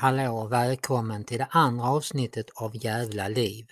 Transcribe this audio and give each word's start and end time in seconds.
Hallå 0.00 0.38
och 0.38 0.52
välkommen 0.52 1.24
till 1.24 1.38
det 1.38 1.48
andra 1.50 1.84
avsnittet 1.84 2.50
av 2.54 2.84
Jävla 2.84 3.28
liv. 3.28 3.66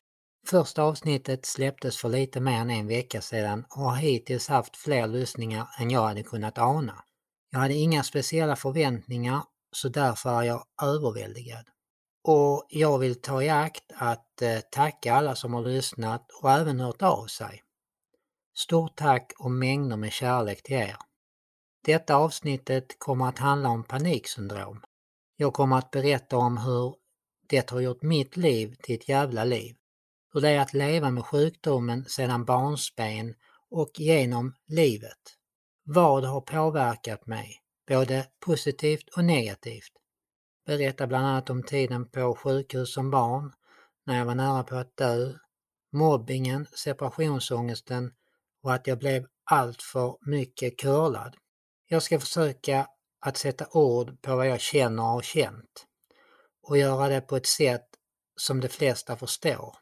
Första 0.47 0.83
avsnittet 0.83 1.47
släpptes 1.47 1.97
för 1.97 2.09
lite 2.09 2.41
mer 2.41 2.61
än 2.61 2.71
en 2.71 2.87
vecka 2.87 3.21
sedan 3.21 3.65
och 3.71 3.83
har 3.83 3.97
hittills 3.97 4.49
haft 4.49 4.77
fler 4.77 5.07
lyssningar 5.07 5.69
än 5.79 5.91
jag 5.91 6.07
hade 6.07 6.23
kunnat 6.23 6.59
ana. 6.59 7.05
Jag 7.51 7.59
hade 7.59 7.75
inga 7.75 8.03
speciella 8.03 8.57
förväntningar 8.57 9.43
så 9.73 9.89
därför 9.89 10.41
är 10.41 10.43
jag 10.43 10.65
överväldigad. 10.83 11.65
Och 12.25 12.67
jag 12.69 12.99
vill 12.99 13.21
ta 13.21 13.43
i 13.43 13.49
akt 13.49 13.93
att 13.95 14.43
eh, 14.43 14.61
tacka 14.71 15.15
alla 15.15 15.35
som 15.35 15.55
har 15.55 15.63
lyssnat 15.63 16.31
och 16.43 16.51
även 16.51 16.81
hört 16.81 17.03
av 17.03 17.27
sig. 17.27 17.63
Stort 18.57 18.97
tack 18.97 19.33
och 19.39 19.51
mängder 19.51 19.97
med 19.97 20.13
kärlek 20.13 20.63
till 20.63 20.77
er. 20.77 20.97
Detta 21.85 22.17
avsnittet 22.17 22.99
kommer 22.99 23.29
att 23.29 23.39
handla 23.39 23.69
om 23.69 23.85
paniksyndrom. 23.85 24.81
Jag 25.37 25.53
kommer 25.53 25.79
att 25.79 25.91
berätta 25.91 26.37
om 26.37 26.59
hur 26.59 26.95
det 27.49 27.71
har 27.71 27.81
gjort 27.81 28.03
mitt 28.03 28.37
liv 28.37 28.77
till 28.83 28.95
ett 28.95 29.09
jävla 29.09 29.45
liv. 29.45 29.77
Hur 30.33 30.41
det 30.41 30.49
är 30.49 30.61
att 30.61 30.75
leva 30.75 31.11
med 31.11 31.25
sjukdomen 31.25 32.05
sedan 32.05 32.45
barnsben 32.45 33.35
och 33.71 33.91
genom 34.01 34.55
livet. 34.69 35.19
Vad 35.85 36.25
har 36.25 36.41
påverkat 36.41 37.27
mig, 37.27 37.61
både 37.89 38.27
positivt 38.41 39.09
och 39.17 39.25
negativt? 39.25 39.93
Berätta 40.67 41.07
bland 41.07 41.27
annat 41.27 41.51
om 41.51 41.63
tiden 41.63 42.11
på 42.11 42.35
sjukhus 42.35 42.95
som 42.95 43.11
barn, 43.11 43.53
när 44.07 44.19
jag 44.19 44.25
var 44.25 44.35
nära 44.35 44.63
på 44.63 44.77
att 44.77 44.97
dö, 44.97 45.33
mobbingen, 45.93 46.67
separationsångesten 46.73 48.13
och 48.63 48.75
att 48.75 48.87
jag 48.87 48.99
blev 48.99 49.27
alltför 49.45 50.17
mycket 50.21 50.79
curlad. 50.79 51.37
Jag 51.89 52.03
ska 52.03 52.21
försöka 52.21 52.89
att 53.27 53.37
sätta 53.37 53.67
ord 53.71 54.23
på 54.23 54.37
vad 54.37 54.49
jag 54.49 54.61
känner 54.61 55.03
och 55.03 55.09
har 55.09 55.23
känt 55.23 55.87
och 56.63 56.79
göra 56.79 57.09
det 57.09 57.21
på 57.21 57.37
ett 57.37 57.47
sätt 57.47 57.87
som 58.37 58.61
de 58.61 58.69
flesta 58.69 59.17
förstår. 59.17 59.77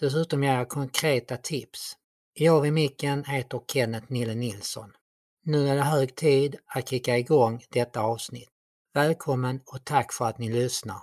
Dessutom 0.00 0.44
ger 0.44 0.54
jag 0.54 0.68
konkreta 0.68 1.36
tips. 1.36 1.96
Jag 2.32 2.60
vid 2.60 2.72
micken 2.72 3.24
heter 3.24 3.60
Kenneth 3.72 4.12
Nille 4.12 4.34
Nilsson. 4.34 4.92
Nu 5.42 5.68
är 5.68 5.74
det 5.74 5.82
hög 5.82 6.14
tid 6.14 6.56
att 6.66 6.88
kicka 6.88 7.18
igång 7.18 7.64
detta 7.70 8.00
avsnitt. 8.00 8.50
Välkommen 8.94 9.60
och 9.66 9.84
tack 9.84 10.12
för 10.12 10.24
att 10.24 10.38
ni 10.38 10.52
lyssnar. 10.52 11.00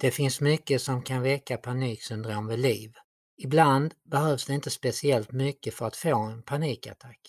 Det 0.00 0.10
finns 0.10 0.40
mycket 0.40 0.82
som 0.82 1.02
kan 1.02 1.22
väcka 1.22 1.56
paniksyndrom 1.56 2.46
vid 2.46 2.58
liv. 2.58 2.92
Ibland 3.36 3.94
behövs 4.04 4.46
det 4.46 4.54
inte 4.54 4.70
speciellt 4.70 5.32
mycket 5.32 5.74
för 5.74 5.86
att 5.86 5.96
få 5.96 6.18
en 6.18 6.42
panikattack. 6.42 7.20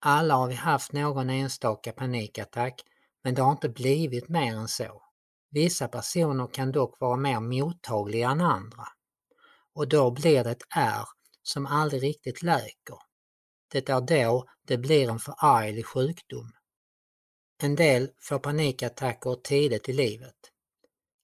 Alla 0.00 0.34
har 0.34 0.48
vi 0.48 0.54
haft 0.54 0.92
någon 0.92 1.30
enstaka 1.30 1.92
panikattack, 1.92 2.82
men 3.24 3.34
det 3.34 3.42
har 3.42 3.52
inte 3.52 3.68
blivit 3.68 4.28
mer 4.28 4.54
än 4.54 4.68
så. 4.68 5.02
Vissa 5.50 5.88
personer 5.88 6.46
kan 6.46 6.72
dock 6.72 7.00
vara 7.00 7.16
mer 7.16 7.40
mottagliga 7.40 8.30
än 8.30 8.40
andra. 8.40 8.84
Och 9.74 9.88
då 9.88 10.10
blir 10.10 10.44
det 10.44 10.50
ett 10.50 10.66
R 10.76 11.04
som 11.42 11.66
aldrig 11.66 12.02
riktigt 12.02 12.42
läker. 12.42 12.98
Det 13.72 13.88
är 13.88 14.00
då 14.00 14.44
det 14.66 14.78
blir 14.78 15.08
en 15.08 15.18
förarglig 15.18 15.86
sjukdom. 15.86 16.52
En 17.62 17.76
del 17.76 18.10
får 18.20 18.38
panikattacker 18.38 19.34
tidigt 19.34 19.88
i 19.88 19.92
livet 19.92 20.43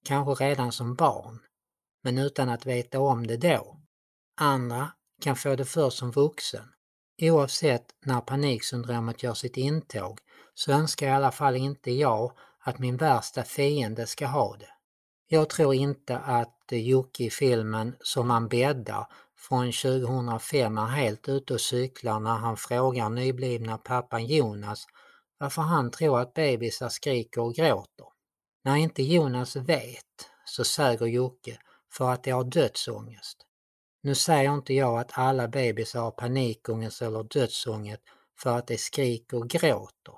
kanske 0.04 0.44
redan 0.44 0.72
som 0.72 0.94
barn, 0.94 1.38
men 2.02 2.18
utan 2.18 2.48
att 2.48 2.66
veta 2.66 3.00
om 3.00 3.26
det 3.26 3.36
då. 3.36 3.80
Andra 4.40 4.92
kan 5.22 5.36
få 5.36 5.56
det 5.56 5.64
först 5.64 5.98
som 5.98 6.10
vuxen. 6.10 6.72
Oavsett 7.22 7.86
när 8.04 8.20
paniksyndromet 8.20 9.22
gör 9.22 9.34
sitt 9.34 9.56
intåg 9.56 10.18
så 10.54 10.72
önskar 10.72 11.06
i 11.06 11.10
alla 11.10 11.32
fall 11.32 11.56
inte 11.56 11.90
jag 11.90 12.32
att 12.60 12.78
min 12.78 12.96
värsta 12.96 13.42
fiende 13.42 14.06
ska 14.06 14.26
ha 14.26 14.56
det. 14.56 14.68
Jag 15.28 15.50
tror 15.50 15.74
inte 15.74 16.18
att 16.18 16.72
eh, 16.72 16.88
Jocke 16.88 17.24
i 17.24 17.30
filmen 17.30 17.96
Som 18.00 18.28
man 18.28 18.48
bäddar 18.48 19.06
från 19.36 19.72
2005 19.72 20.78
är 20.78 20.86
helt 20.86 21.28
ute 21.28 21.54
och 21.54 21.60
cyklar 21.60 22.20
när 22.20 22.34
han 22.34 22.56
frågar 22.56 23.08
nyblivna 23.08 23.78
pappan 23.78 24.26
Jonas 24.26 24.86
varför 25.38 25.62
han 25.62 25.90
tror 25.90 26.20
att 26.20 26.34
bebisar 26.34 26.88
skriker 26.88 27.40
och 27.40 27.54
gråter. 27.54 28.06
När 28.62 28.76
inte 28.76 29.02
Jonas 29.02 29.56
vet 29.56 30.30
så 30.44 30.64
säger 30.64 31.06
Jocke 31.06 31.58
för 31.92 32.10
att 32.10 32.24
de 32.24 32.30
har 32.30 32.44
dödsångest. 32.44 33.46
Nu 34.02 34.14
säger 34.14 34.54
inte 34.54 34.74
jag 34.74 35.00
att 35.00 35.18
alla 35.18 35.48
bebisar 35.48 36.00
har 36.00 36.10
panikångest 36.10 37.02
eller 37.02 37.22
dödsångest 37.22 38.02
för 38.38 38.58
att 38.58 38.66
de 38.66 38.78
skriker 38.78 39.36
och 39.36 39.48
gråter. 39.48 40.14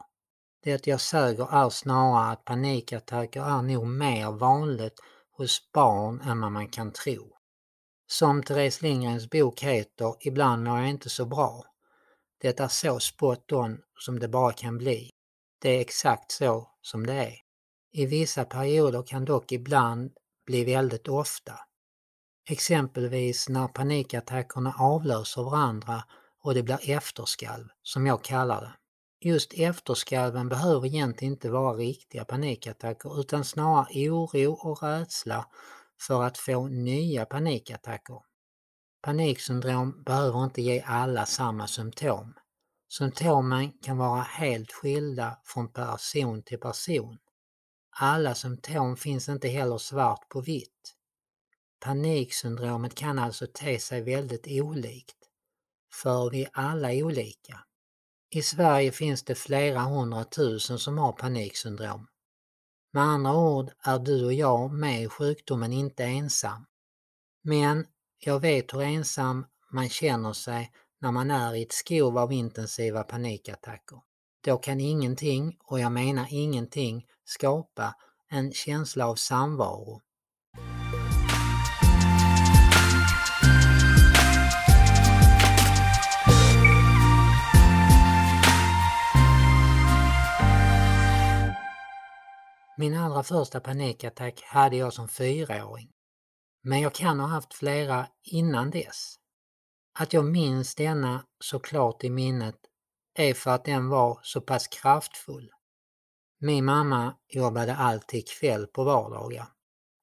Det 0.62 0.86
jag 0.86 1.00
säger 1.00 1.64
är 1.64 1.70
snarare 1.70 2.32
att 2.32 2.44
panikattacker 2.44 3.41
är 3.41 3.62
nog 3.62 3.86
mer 3.86 4.30
vanligt 4.30 5.00
hos 5.36 5.72
barn 5.72 6.20
än 6.20 6.41
vad 6.41 6.53
man 6.53 6.69
kan 6.69 6.92
tro. 6.92 7.36
Som 8.06 8.42
Therese 8.42 8.82
Lindgrens 8.82 9.30
bok 9.30 9.62
heter 9.62 10.14
Ibland 10.20 10.64
mår 10.64 10.78
jag 10.78 10.88
inte 10.88 11.10
så 11.10 11.24
bra. 11.24 11.64
Det 12.41 12.60
är 12.60 12.69
så 12.69 13.00
spot 13.00 13.53
on 13.53 13.78
som 13.98 14.19
det 14.19 14.28
bara 14.28 14.53
kan 14.53 14.78
bli. 14.78 15.10
Det 15.59 15.70
är 15.70 15.80
exakt 15.80 16.32
så 16.32 16.70
som 16.82 17.06
det 17.06 17.14
är. 17.14 17.52
I 17.94 18.06
vissa 18.06 18.44
perioder 18.44 19.03
kan 19.03 19.25
dock 19.25 19.53
ibland 19.53 20.12
bli 20.47 20.64
väldigt 20.64 21.08
ofta. 21.08 21.53
Exempelvis 22.48 23.48
när 23.48 23.69
panikattackerna 23.69 24.75
avlöser 24.78 25.42
varandra 25.42 26.04
och 26.42 26.54
det 26.54 26.62
blir 26.62 26.91
efterskalv, 26.91 27.69
som 27.82 28.06
jag 28.06 28.25
kallar 28.25 28.60
det. 28.60 28.72
Just 29.28 29.53
efterskalven 29.53 30.48
behöver 30.48 30.86
egentligen 30.86 31.32
inte 31.34 31.50
vara 31.50 31.76
riktiga 31.76 32.25
panikattacker 32.25 33.20
utan 33.20 33.44
snarare 33.44 34.10
oro 34.10 34.53
och 34.53 34.82
rädsla 34.82 35.47
för 36.00 36.22
att 36.22 36.38
få 36.38 36.69
nya 36.69 37.24
panikattacker. 37.24 38.20
Paniksyndrom 39.03 40.03
behöver 40.03 40.44
inte 40.44 40.62
ge 40.62 40.82
alla 40.86 41.26
samma 41.26 41.66
symptom. 41.66 42.34
Symptomen 42.92 43.72
kan 43.82 43.98
vara 43.98 44.22
helt 44.22 44.72
skilda 44.72 45.38
från 45.44 45.72
person 45.72 46.42
till 46.42 46.60
person. 46.60 47.18
Alla 47.94 48.34
symptom 48.34 48.97
finns 48.97 49.28
inte 49.28 49.48
heller 49.48 49.78
svart 49.78 50.28
på 50.28 50.41
vitt. 50.41 50.94
Paniksyndromet 51.80 52.94
kan 52.94 53.18
alltså 53.18 53.47
te 53.54 53.78
sig 53.78 54.03
väldigt 54.03 54.47
olikt, 54.47 55.16
för 55.92 56.30
vi 56.30 56.44
är 56.44 56.50
alla 56.53 56.92
olika. 56.92 57.65
I 58.30 58.42
Sverige 58.42 58.92
finns 58.92 59.22
det 59.22 59.34
flera 59.34 59.80
hundratusen 59.80 60.78
som 60.78 60.98
har 60.98 61.12
paniksyndrom. 61.12 62.06
Med 62.92 63.03
andra 63.03 63.36
ord 63.36 63.71
är 63.84 63.98
du 63.98 64.24
och 64.24 64.33
jag 64.33 64.72
med 64.72 65.03
i 65.03 65.09
sjukdomen 65.09 65.72
inte 65.72 66.04
ensam. 66.04 66.66
Men 67.42 67.86
jag 68.18 68.41
vet 68.41 68.74
hur 68.74 68.83
ensam 68.83 69.47
man 69.71 69.88
känner 69.88 70.33
sig 70.33 70.72
när 71.00 71.10
man 71.10 71.30
är 71.30 71.54
i 71.54 71.62
ett 71.62 71.72
skov 71.72 72.18
av 72.18 72.33
intensiva 72.33 73.03
panikattacker. 73.03 74.00
Då 74.44 74.56
kan 74.56 74.80
ingenting, 74.80 75.56
och 75.65 75.80
jag 75.80 75.92
menar 75.92 76.27
ingenting, 76.30 77.06
skapa 77.24 77.94
en 78.28 78.53
känsla 78.53 79.06
av 79.06 79.15
samvaro. 79.15 80.00
Min 92.77 92.97
allra 92.97 93.22
första 93.22 93.60
panikattack 93.60 94.42
hade 94.42 94.77
jag 94.77 94.92
som 94.92 95.09
fyraåring. 95.09 95.91
Men 96.62 96.80
jag 96.80 96.95
kan 96.95 97.21
ha 97.21 97.27
haft 97.27 97.54
flera 97.54 98.06
innan 98.22 98.71
dess. 98.71 99.15
Att 99.98 100.12
jag 100.12 100.24
minns 100.24 100.74
denna 100.74 101.24
såklart 101.41 102.04
i 102.04 102.10
minnet 102.10 102.56
är 103.14 103.34
för 103.34 103.50
att 103.50 103.64
den 103.64 103.88
var 103.88 104.20
så 104.22 104.41
pass 104.41 104.68
kraftfull. 104.68 105.50
Min 106.41 106.64
mamma 106.64 107.14
jobbade 107.28 107.76
alltid 107.76 108.28
kväll 108.28 108.66
på 108.66 108.84
vardagar 108.84 109.47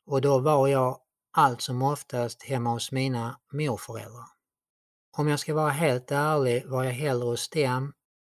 och 0.05 0.21
då 0.21 0.39
var 0.39 0.67
jag 0.67 0.99
allt 1.31 1.61
som 1.61 1.81
oftast 1.81 2.43
hemma 2.43 2.69
hos 2.69 2.91
mina 2.91 3.39
morföräldrar. 3.53 4.25
Om 5.17 5.27
jag 5.27 5.39
ska 5.39 5.53
vara 5.53 5.69
helt 5.69 6.11
ärlig 6.11 6.67
var 6.67 6.83
jag 6.83 6.91
hellre 6.91 7.25
hos 7.25 7.49
dem 7.49 7.93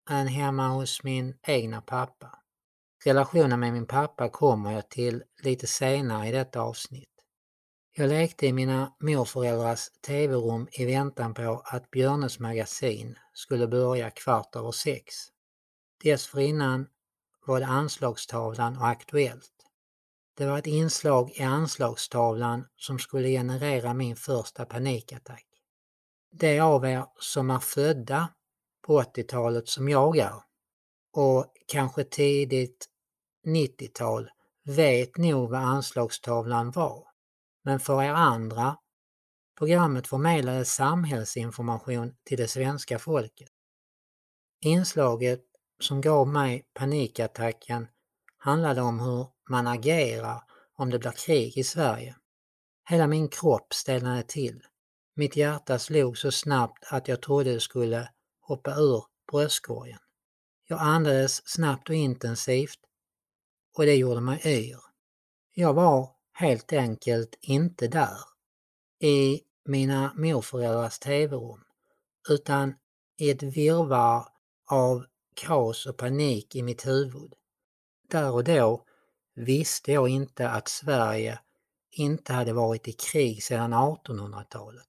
än 0.10 0.28
hemma 0.28 0.68
hos 0.68 1.04
min 1.04 1.38
egna 1.48 1.82
pappa. 1.82 2.40
Relationen 3.06 3.60
med 3.60 3.74
min 3.74 3.88
pappa 3.88 4.30
kommer 4.30 4.72
jag 4.72 4.90
till 4.90 5.24
lite 5.44 5.68
senare 5.68 6.28
i 6.28 6.32
detta 6.32 6.62
avsnitt. 6.62 7.11
Jag 7.94 8.10
lekte 8.10 8.48
i 8.48 8.54
mina 8.54 8.94
morföräldrars 9.00 9.90
tv-rum 10.08 10.68
i 10.72 10.86
väntan 10.86 11.34
på 11.34 11.62
att 11.66 11.92
Björnes 11.92 12.40
magasin 12.40 13.18
skulle 13.34 13.68
börja 13.68 14.10
kvart 14.10 14.56
över 14.56 14.72
sex. 14.72 15.16
Dessförinnan 16.04 16.88
var 17.46 17.60
det 17.60 17.66
Anslagstavlan 17.66 18.78
och 18.78 18.88
Aktuellt. 18.88 19.52
Det 20.38 20.46
var 20.46 20.58
ett 20.58 20.68
inslag 20.68 21.32
i 21.32 21.44
anslagstavlan 21.44 22.68
som 22.76 23.00
skulle 23.00 23.28
generera 23.28 23.94
min 23.94 24.16
första 24.16 24.66
panikattack. 24.66 25.46
De 26.32 26.60
av 26.60 26.86
er 26.86 27.06
som 27.20 27.50
är 27.50 27.60
födda 27.60 28.30
på 28.82 29.02
80-talet 29.02 29.70
som 29.70 29.90
jag 29.90 30.18
är 30.18 30.44
och 31.14 31.46
kanske 31.68 32.04
tidigt 32.04 32.86
90-tal 33.48 34.30
vet 34.64 35.18
nog 35.18 35.50
vad 35.50 35.62
anslagstavlan 35.62 36.72
var. 36.72 37.11
Men 37.64 37.80
för 37.80 38.04
er 38.04 38.14
andra, 38.14 38.78
programmet 39.58 40.08
förmedlade 40.08 40.66
samhällsinformation 40.66 42.16
till 42.24 42.38
det 42.38 42.48
svenska 42.48 43.00
folket. 43.00 43.50
Inslaget 44.62 45.42
som 45.80 46.02
gav 46.02 46.28
mig 46.28 46.68
panikattacken 46.74 47.88
handlade 48.38 48.82
om 48.82 49.00
hur 49.00 49.28
man 49.50 49.68
agerar 49.68 50.44
om 50.74 50.90
det 50.90 51.00
blir 51.00 51.12
krig 51.12 51.58
i 51.58 51.64
Sverige. 51.64 52.16
Hela 52.90 53.08
min 53.08 53.30
kropp 53.30 53.74
stelnade 53.74 54.24
till. 54.24 54.64
Mitt 55.16 55.36
hjärta 55.36 55.80
slog 55.80 56.18
så 56.18 56.32
snabbt 56.32 56.84
att 56.92 57.08
jag 57.08 57.22
trodde 57.22 57.54
det 57.54 57.60
skulle 57.60 58.10
hoppa 58.42 58.76
ur 58.76 59.04
bröstkorgen. 59.32 60.00
Jag 60.68 60.80
andades 60.80 61.50
snabbt 61.50 61.90
och 61.90 61.96
intensivt 61.96 62.80
och 63.78 63.86
det 63.86 63.96
gjorde 63.96 64.22
mig 64.22 64.42
yr. 64.46 64.80
Jag 65.54 65.74
var 65.74 66.10
helt 66.42 66.74
enkelt 66.74 67.38
inte 67.42 67.88
där 67.88 68.18
i 69.00 69.42
mina 69.66 70.14
morföräldrars 70.16 71.00
tv-rum 71.00 71.64
utan 72.30 72.74
i 73.18 73.30
ett 73.30 73.44
virrvarr 73.44 74.28
av 74.72 75.06
kaos 75.36 75.86
och 75.86 75.98
panik 75.98 76.56
i 76.56 76.64
mitt 76.64 76.88
huvud. 76.88 77.34
Där 78.10 78.32
och 78.32 78.44
då 78.44 78.84
visste 79.36 79.92
jag 79.92 80.10
inte 80.10 80.50
att 80.50 80.68
Sverige 80.68 81.40
inte 81.92 82.34
hade 82.34 82.54
varit 82.54 82.88
i 82.88 82.92
krig 82.92 83.44
sedan 83.44 83.74
1800-talet. 83.74 84.88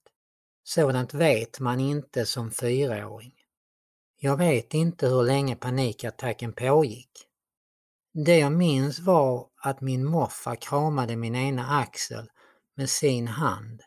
Sådant 0.63 1.13
vet 1.13 1.59
man 1.59 1.79
inte 1.79 2.25
som 2.25 2.51
fyraåring. 2.51 3.33
Jag 4.19 4.37
vet 4.37 4.73
inte 4.73 5.07
hur 5.07 5.23
länge 5.23 5.55
panikattacken 5.55 6.53
pågick. 6.53 7.11
Det 8.15 8.37
jag 8.37 8.51
minns 8.51 8.99
var 8.99 9.47
att 9.61 9.81
min 9.81 10.05
morfar 10.05 10.55
kramade 10.55 11.15
min 11.15 11.35
ena 11.35 11.79
axel 11.79 12.29
med 12.75 12.89
sin 12.89 13.27
hand 13.27 13.81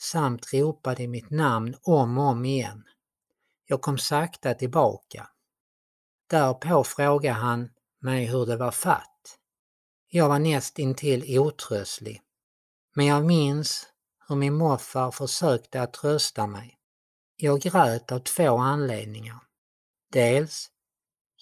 samt 0.00 0.52
ropade 0.52 1.08
mitt 1.08 1.30
namn 1.30 1.74
om 1.82 2.18
och 2.18 2.24
om 2.24 2.44
igen. 2.44 2.84
Jag 3.66 3.80
kom 3.80 3.98
sakta 3.98 4.54
tillbaka. 4.54 5.28
Därpå 6.26 6.84
frågade 6.84 7.34
han 7.34 7.70
mig 8.00 8.26
hur 8.26 8.46
det 8.46 8.56
var 8.56 8.70
fatt. 8.70 9.38
Jag 10.08 10.28
var 10.28 10.38
näst 10.38 10.78
intill 10.78 11.38
otröstlig. 11.38 12.22
Men 12.94 13.06
jag 13.06 13.24
minns 13.24 13.86
hur 14.28 14.36
min 14.36 14.54
morfar 14.54 15.10
försökte 15.10 15.82
att 15.82 15.92
trösta 15.92 16.46
mig. 16.46 16.78
Jag 17.36 17.60
grät 17.60 18.12
av 18.12 18.18
två 18.18 18.56
anledningar. 18.56 19.38
Dels 20.12 20.71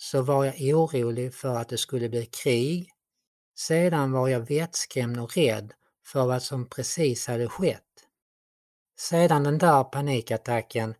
så 0.02 0.23
var 0.23 0.44
jag 0.44 0.55
orolig 0.75 1.35
för 1.35 1.56
att 1.56 1.69
det 1.69 1.79
skulle 1.79 2.08
bli 2.08 2.26
krig. 2.26 2.91
Sedan 3.58 4.12
var 4.12 4.29
jag 4.29 4.41
vettskrämd 4.41 5.20
och 5.20 5.37
rädd 5.37 5.73
för 6.06 6.26
vad 6.26 6.43
som 6.43 6.69
precis 6.69 7.26
hade 7.26 7.49
skett. 7.49 7.82
Sedan 8.99 9.44
den 9.44 9.58
där 9.58 9.85
panikattacken 9.85 10.94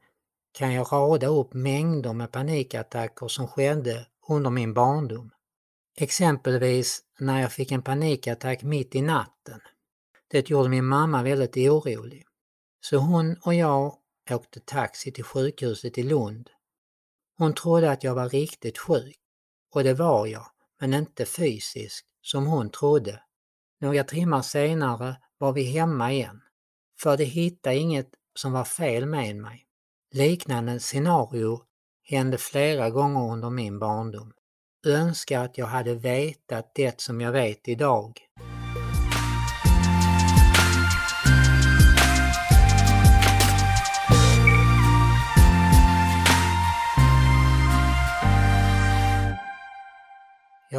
kan 0.53 0.73
jag 0.73 0.93
rada 0.93 1.27
upp 1.27 1.55
mängder 1.55 2.13
med 2.13 2.33
panikattacker 2.33 3.29
som 3.29 3.49
skedde 3.49 4.07
under 4.29 4.51
min 4.51 4.75
barndom. 4.75 5.31
Exempelvis 5.97 7.01
när 7.19 7.41
jag 7.41 7.53
fick 7.53 7.73
en 7.73 7.83
panikattack 7.83 8.63
mitt 8.63 8.95
i 8.95 9.03
natten. 9.03 9.61
Det 10.29 10.51
gjorde 10.51 10.69
min 10.69 10.85
mamma 10.85 11.23
väldigt 11.23 11.57
orolig. 11.57 12.27
Så 12.81 12.97
hon 12.97 13.37
och 13.43 13.55
jag 13.55 13.95
åkte 14.31 14.61
taxi 14.61 15.13
till 15.13 15.25
sjukhuset 15.25 15.99
i 15.99 16.03
Lund. 16.03 16.51
Hon 17.41 17.55
trodde 17.55 17.91
att 17.91 18.05
jag 18.05 18.15
var 18.15 18.29
riktigt 18.29 18.79
sjuk. 18.79 19.17
Och 19.75 19.85
det 19.85 19.95
var 19.95 20.27
jag, 20.27 20.47
men 20.81 20.95
inte 20.95 21.27
fysiskt, 21.27 22.07
som 22.23 22.47
hon 22.47 22.71
trodde. 22.71 23.23
Några 23.81 24.05
timmar 24.05 24.43
senare 24.43 25.17
var 25.39 25.53
vi 25.53 25.63
hemma 25.63 26.13
igen. 26.13 26.41
För 27.01 27.17
de 27.17 27.25
hittade 27.25 27.77
inget 27.77 28.11
som 28.35 28.53
var 28.53 28.65
fel 28.65 29.07
med 29.07 29.37
mig. 29.37 29.67
Liknande 30.13 30.81
scenario 30.81 31.63
hände 32.03 32.39
flera 32.39 32.91
gånger 32.91 33.33
under 33.33 33.51
min 33.51 33.79
barndom. 33.79 34.33
Önskar 34.87 35.45
att 35.45 35.59
jag 35.59 35.67
hade 35.67 35.95
vetat 35.95 36.73
det 36.75 37.01
som 37.01 37.21
jag 37.21 37.33
vet 37.33 37.69
idag. 37.69 38.21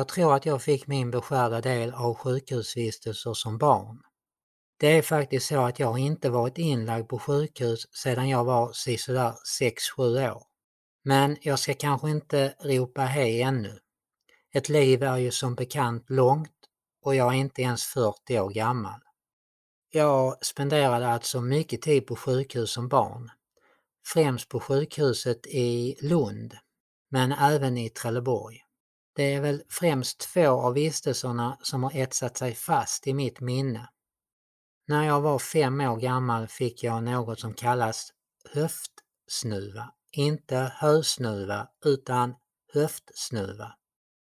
Jag 0.01 0.07
tror 0.07 0.35
att 0.35 0.45
jag 0.45 0.61
fick 0.61 0.87
min 0.87 1.11
beskärda 1.11 1.61
del 1.61 1.93
av 1.93 2.15
sjukhusvistelser 2.15 3.33
som 3.33 3.57
barn. 3.57 4.01
Det 4.79 4.97
är 4.97 5.01
faktiskt 5.01 5.47
så 5.47 5.61
att 5.61 5.79
jag 5.79 5.99
inte 5.99 6.29
varit 6.29 6.57
inlagd 6.57 7.09
på 7.09 7.19
sjukhus 7.19 7.87
sedan 7.93 8.29
jag 8.29 8.43
var 8.43 8.73
sisådär 8.73 9.33
6-7 9.97 10.31
år. 10.31 10.43
Men 11.03 11.37
jag 11.41 11.59
ska 11.59 11.73
kanske 11.73 12.09
inte 12.09 12.53
ropa 12.59 13.01
hej 13.01 13.41
ännu. 13.41 13.79
Ett 14.53 14.69
liv 14.69 15.03
är 15.03 15.17
ju 15.17 15.31
som 15.31 15.55
bekant 15.55 16.09
långt 16.09 16.59
och 17.03 17.15
jag 17.15 17.33
är 17.33 17.37
inte 17.37 17.61
ens 17.61 17.83
40 17.83 18.39
år 18.39 18.49
gammal. 18.49 18.99
Jag 19.89 20.45
spenderade 20.45 21.07
alltså 21.07 21.41
mycket 21.41 21.81
tid 21.81 22.07
på 22.07 22.15
sjukhus 22.15 22.71
som 22.71 22.87
barn. 22.87 23.31
Främst 24.13 24.49
på 24.49 24.59
sjukhuset 24.59 25.47
i 25.47 25.95
Lund, 26.01 26.53
men 27.09 27.31
även 27.31 27.77
i 27.77 27.89
Trelleborg. 27.89 28.61
Det 29.13 29.33
är 29.33 29.41
väl 29.41 29.63
främst 29.69 30.19
två 30.19 30.49
av 30.49 30.73
vistelserna 30.73 31.57
som 31.61 31.83
har 31.83 31.91
etsat 31.95 32.37
sig 32.37 32.55
fast 32.55 33.07
i 33.07 33.13
mitt 33.13 33.39
minne. 33.39 33.89
När 34.87 35.03
jag 35.03 35.21
var 35.21 35.39
fem 35.39 35.81
år 35.81 35.97
gammal 35.97 36.47
fick 36.47 36.83
jag 36.83 37.03
något 37.03 37.39
som 37.39 37.53
kallas 37.53 38.11
höftsnuva. 38.53 39.93
Inte 40.11 40.71
hösnuva 40.75 41.67
utan 41.85 42.35
höftsnuva. 42.73 43.75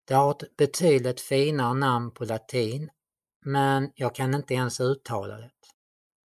Det 0.04 0.14
har 0.14 0.30
ett 0.30 0.56
betydligt 0.56 1.20
finare 1.20 1.74
namn 1.74 2.10
på 2.10 2.24
latin, 2.24 2.90
men 3.44 3.92
jag 3.94 4.14
kan 4.14 4.34
inte 4.34 4.54
ens 4.54 4.80
uttala 4.80 5.36
det. 5.36 5.50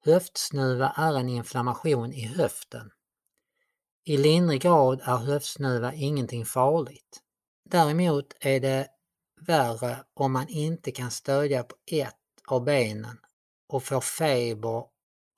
Höftsnuva 0.05 0.93
är 0.95 1.19
en 1.19 1.29
inflammation 1.29 2.13
i 2.13 2.25
höften. 2.25 2.91
I 4.03 4.17
lindrig 4.17 4.61
grad 4.61 5.01
är 5.03 5.17
höftsnuva 5.17 5.93
ingenting 5.93 6.45
farligt. 6.45 7.23
Däremot 7.69 8.33
är 8.39 8.59
det 8.59 8.87
värre 9.41 10.03
om 10.13 10.31
man 10.31 10.47
inte 10.47 10.91
kan 10.91 11.11
stödja 11.11 11.63
på 11.63 11.75
ett 11.91 12.15
av 12.47 12.63
benen 12.63 13.17
och 13.67 13.83
får 13.83 14.01
feber 14.01 14.83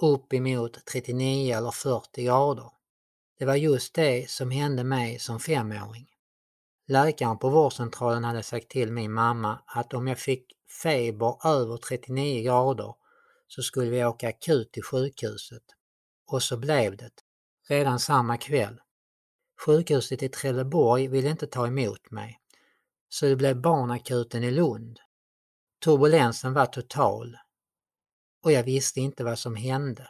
upp 0.04 0.34
emot 0.34 0.86
39 0.86 1.58
eller 1.58 1.72
40 1.72 2.24
grader. 2.24 2.72
Det 3.40 3.46
var 3.46 3.56
just 3.56 3.94
det 3.94 4.30
som 4.30 4.52
hände 4.52 4.84
mig 4.84 5.20
som 5.20 5.40
femåring. 5.40 6.08
Läkaren 6.88 7.38
på 7.38 7.50
vårdcentralen 7.50 8.24
hade 8.24 8.44
sagt 8.44 8.70
till 8.70 8.92
min 8.92 9.14
mamma 9.14 9.60
att 9.66 9.94
om 9.94 10.08
jag 10.08 10.20
fick 10.20 10.46
feber 10.84 11.48
över 11.48 11.78
39 11.78 12.44
grader 12.44 12.94
så 13.48 13.62
skulle 13.62 13.92
vi 13.92 14.06
åka 14.06 14.30
akut 14.30 14.72
till 14.72 14.84
sjukhuset. 14.84 15.64
Och 16.28 16.44
så 16.44 16.58
blev 16.58 16.98
det. 16.98 17.12
Redan 17.70 18.00
samma 18.00 18.38
kväll. 18.38 18.82
Sjukhuset 19.66 20.24
i 20.24 20.30
Trelleborg 20.30 21.08
ville 21.08 21.30
inte 21.30 21.48
ta 21.48 21.68
emot 21.68 22.12
mig. 22.12 22.40
Så 23.10 23.26
det 23.26 23.36
blev 23.36 23.62
barnakuten 23.62 24.44
i 24.44 24.52
Lund. 24.52 25.00
Turbulensen 25.84 26.54
var 26.54 26.66
total. 26.66 27.38
Och 28.44 28.52
jag 28.52 28.64
visste 28.64 29.00
inte 29.00 29.24
vad 29.24 29.40
som 29.40 29.56
hände. 29.56 30.10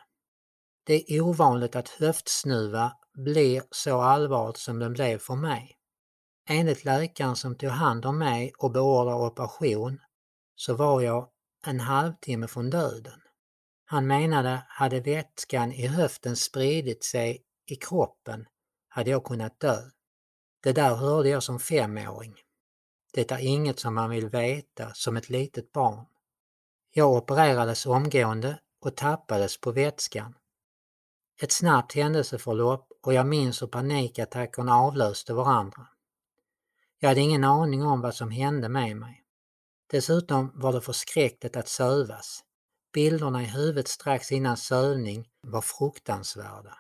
Det 0.83 1.11
är 1.11 1.21
ovanligt 1.21 1.75
att 1.75 1.89
höftsnuva 1.89 2.93
blir 3.13 3.63
så 3.71 4.01
allvarligt 4.01 4.57
som 4.57 4.79
den 4.79 4.93
blev 4.93 5.17
för 5.17 5.35
mig. 5.35 5.77
Enligt 6.49 6.85
läkaren 6.85 7.35
som 7.35 7.55
tog 7.55 7.69
hand 7.69 8.05
om 8.05 8.17
mig 8.17 8.53
och 8.57 8.71
beordrade 8.71 9.25
operation 9.25 9.99
så 10.55 10.73
var 10.73 11.01
jag 11.01 11.29
en 11.65 11.79
halvtimme 11.79 12.47
från 12.47 12.69
döden. 12.69 13.21
Han 13.85 14.07
menade 14.07 14.65
hade 14.67 14.99
vätskan 14.99 15.71
i 15.71 15.87
höften 15.87 16.35
spridit 16.35 17.03
sig 17.03 17.43
i 17.65 17.75
kroppen 17.75 18.45
hade 18.89 19.10
jag 19.10 19.24
kunnat 19.24 19.60
dö. 19.60 19.81
Det 20.63 20.72
där 20.72 20.96
hörde 20.96 21.29
jag 21.29 21.43
som 21.43 21.60
femåring. 21.60 22.36
Det 23.13 23.31
är 23.31 23.39
inget 23.39 23.79
som 23.79 23.96
man 23.96 24.10
vill 24.10 24.29
veta 24.29 24.93
som 24.93 25.17
ett 25.17 25.29
litet 25.29 25.72
barn. 25.72 26.05
Jag 26.91 27.12
opererades 27.12 27.86
omgående 27.86 28.60
och 28.81 28.96
tappades 28.96 29.62
på 29.62 29.72
vätskan. 29.72 30.36
Ett 31.41 31.51
snabbt 31.51 31.96
händelseförlopp 31.96 32.88
och 33.01 33.13
jag 33.13 33.27
minns 33.27 33.62
hur 33.62 33.67
panikattackerna 33.67 34.75
avlöste 34.75 35.34
varandra. 35.34 35.88
Jag 37.00 37.10
hade 37.10 37.22
ingen 37.22 37.43
aning 37.43 37.84
om 37.84 38.01
vad 38.01 38.15
som 38.15 38.31
hände 38.31 38.69
med 38.69 38.98
mig. 38.98 39.24
Dessutom 39.91 40.51
var 40.55 40.74
det 40.74 40.81
förskräckligt 40.81 41.55
att 41.55 41.67
sövas. 41.67 42.43
Bilderna 42.93 43.43
i 43.43 43.46
huvudet 43.46 43.88
strax 43.88 44.31
innan 44.31 44.58
sövning 44.58 45.29
var 45.41 45.62
fruktansvärda. 45.62 46.78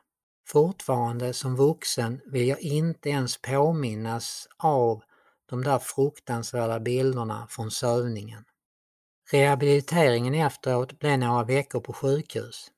Fortfarande 0.51 1.33
som 1.33 1.55
vuxen 1.55 2.21
vill 2.25 2.47
jag 2.47 2.59
inte 2.59 3.09
ens 3.09 3.41
påminnas 3.41 4.47
av 4.57 5.03
de 5.45 5.63
där 5.63 5.79
fruktansvärda 5.79 6.79
bilderna 6.79 7.47
från 7.49 7.71
sövningen. 7.71 8.43
Rehabiliteringen 9.31 10.33
efteråt 10.33 10.99
blev 10.99 11.19
några 11.19 11.43
veckor 11.43 11.79
på 11.79 11.93
sjukhus. 11.93 12.71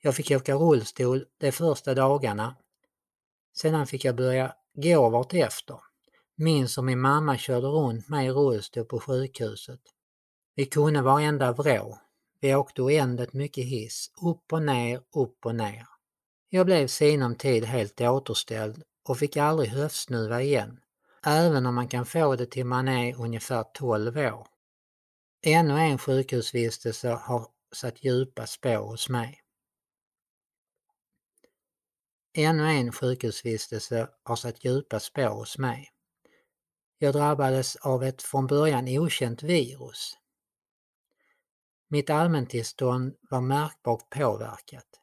Jag 0.00 0.14
fick 0.16 0.30
åka 0.30 0.54
rullstol 0.54 1.24
de 1.38 1.52
första 1.52 1.94
dagarna. 1.94 2.56
Sedan 3.56 3.86
fick 3.86 4.04
jag 4.04 4.16
börja 4.16 4.54
gå 4.74 5.08
vartefter. 5.08 5.78
Minns 6.36 6.78
hur 6.78 6.82
min 6.82 7.00
mamma 7.00 7.38
körde 7.38 7.66
runt 7.66 8.08
mig 8.08 8.26
i 8.26 8.30
rullstol 8.30 8.84
på 8.84 9.00
sjukhuset. 9.00 9.80
Vi 10.54 10.64
kunde 10.66 11.02
varenda 11.02 11.52
vrå. 11.52 11.98
Vi 12.40 12.54
åkte 12.54 12.82
oändligt 12.82 13.32
mycket 13.32 13.64
hiss, 13.64 14.10
upp 14.22 14.52
och 14.52 14.62
ner, 14.62 15.00
upp 15.14 15.46
och 15.46 15.54
ner. 15.54 15.91
Jag 16.54 16.66
blev 16.66 16.86
sinom 16.86 17.34
tid 17.34 17.64
helt 17.64 18.00
återställd 18.00 18.82
och 19.08 19.18
fick 19.18 19.36
aldrig 19.36 19.70
höftsnuva 19.70 20.42
igen, 20.42 20.80
även 21.26 21.66
om 21.66 21.74
man 21.74 21.88
kan 21.88 22.06
få 22.06 22.36
det 22.36 22.46
till 22.46 22.66
man 22.66 22.88
är 22.88 23.20
ungefär 23.20 23.62
12 23.74 24.16
år. 24.16 24.46
Ännu 25.42 25.78
en 25.78 25.98
sjukhusvistelse 25.98 27.08
har 27.08 27.46
satt 27.74 28.04
djupa 28.04 28.46
spår 28.46 28.86
hos 28.88 29.08
mig. 29.08 29.40
Ännu 32.34 32.62
en 32.62 32.92
sjukhusvistelse 32.92 34.08
har 34.22 34.36
satt 34.36 34.64
djupa 34.64 35.00
spår 35.00 35.28
hos 35.28 35.58
mig. 35.58 35.88
Jag 36.98 37.14
drabbades 37.14 37.76
av 37.76 38.04
ett 38.04 38.22
från 38.22 38.46
början 38.46 38.88
okänt 38.88 39.42
virus. 39.42 40.18
Mitt 41.88 42.10
allmäntillstånd 42.10 43.14
var 43.30 43.40
märkbart 43.40 44.10
påverkat. 44.10 45.01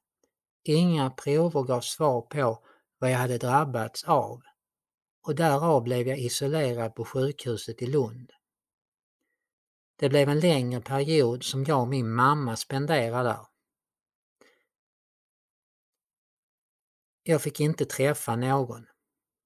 Inga 0.71 1.09
prover 1.09 1.63
gav 1.63 1.81
svar 1.81 2.21
på 2.21 2.63
vad 2.99 3.11
jag 3.11 3.17
hade 3.17 3.37
drabbats 3.37 4.03
av 4.03 4.41
och 5.21 5.35
därav 5.35 5.83
blev 5.83 6.07
jag 6.07 6.19
isolerad 6.19 6.95
på 6.95 7.05
sjukhuset 7.05 7.81
i 7.81 7.85
Lund. 7.85 8.31
Det 9.95 10.09
blev 10.09 10.29
en 10.29 10.39
längre 10.39 10.81
period 10.81 11.43
som 11.43 11.63
jag 11.63 11.81
och 11.81 11.87
min 11.87 12.09
mamma 12.11 12.55
spenderade 12.55 13.29
där. 13.29 13.45
Jag 17.23 17.41
fick 17.41 17.59
inte 17.59 17.85
träffa 17.85 18.35
någon. 18.35 18.85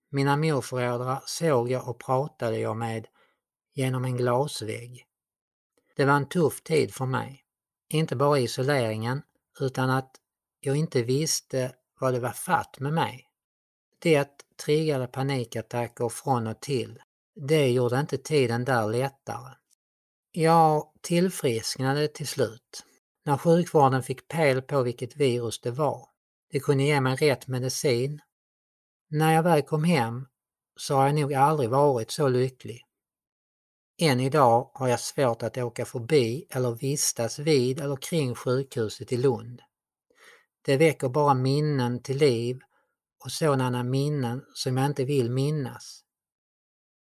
Mina 0.09 0.37
morföräldrar 0.37 1.23
såg 1.25 1.71
jag 1.71 1.87
och 1.87 1.99
pratade 1.99 2.57
jag 2.57 2.77
med 2.77 3.07
genom 3.73 4.05
en 4.05 4.17
glasvägg. 4.17 5.07
Det 5.95 6.05
var 6.05 6.13
en 6.13 6.29
tuff 6.29 6.63
tid 6.63 6.93
för 6.93 7.05
mig. 7.05 7.45
Inte 7.89 8.15
bara 8.15 8.39
isoleringen, 8.39 9.21
utan 9.59 9.89
att 9.89 10.22
jag 10.65 10.75
inte 10.75 11.03
visste 11.03 11.75
vad 11.99 12.13
det 12.13 12.19
var 12.19 12.31
fatt 12.31 12.79
med 12.79 12.93
mig. 12.93 13.27
Det 13.99 14.29
triggade 14.65 15.07
panikattacker 15.07 16.09
från 16.09 16.47
och 16.47 16.59
till. 16.59 16.99
Det 17.35 17.71
gjorde 17.71 17.99
inte 17.99 18.17
tiden 18.17 18.65
där 18.65 18.87
lättare. 18.87 19.53
Jag 20.31 20.91
tillfrisknade 21.01 22.07
till 22.07 22.27
slut. 22.27 22.85
När 23.25 23.37
sjukvården 23.37 24.03
fick 24.03 24.27
pel 24.27 24.61
på 24.61 24.81
vilket 24.81 25.15
virus 25.15 25.61
det 25.61 25.71
var. 25.71 26.07
Det 26.51 26.59
kunde 26.59 26.83
ge 26.83 27.01
mig 27.01 27.15
rätt 27.15 27.47
medicin. 27.47 28.21
När 29.09 29.33
jag 29.33 29.43
väl 29.43 29.61
kom 29.61 29.83
hem 29.83 30.27
så 30.77 30.95
har 30.95 31.05
jag 31.05 31.15
nog 31.15 31.33
aldrig 31.33 31.69
varit 31.69 32.11
så 32.11 32.27
lycklig. 32.27 32.81
Än 34.01 34.19
idag 34.19 34.71
har 34.73 34.87
jag 34.87 34.99
svårt 34.99 35.43
att 35.43 35.57
åka 35.57 35.85
förbi 35.85 36.45
eller 36.49 36.71
vistas 36.71 37.39
vid 37.39 37.79
eller 37.79 37.95
kring 37.95 38.35
sjukhuset 38.35 39.11
i 39.11 39.17
Lund. 39.17 39.61
Det 40.65 40.77
väcker 40.77 41.09
bara 41.09 41.33
minnen 41.33 42.01
till 42.01 42.17
liv 42.17 42.59
och 43.25 43.31
sådana 43.31 43.83
minnen 43.83 44.45
som 44.53 44.77
jag 44.77 44.85
inte 44.85 45.05
vill 45.05 45.31
minnas. 45.31 46.03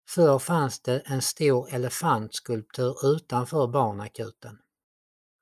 Förr 0.08 0.38
fanns 0.38 0.80
det 0.80 0.98
en 0.98 1.22
stor 1.22 1.74
elefantskulptur 1.74 3.06
utanför 3.06 3.66
barnakuten. 3.66 4.58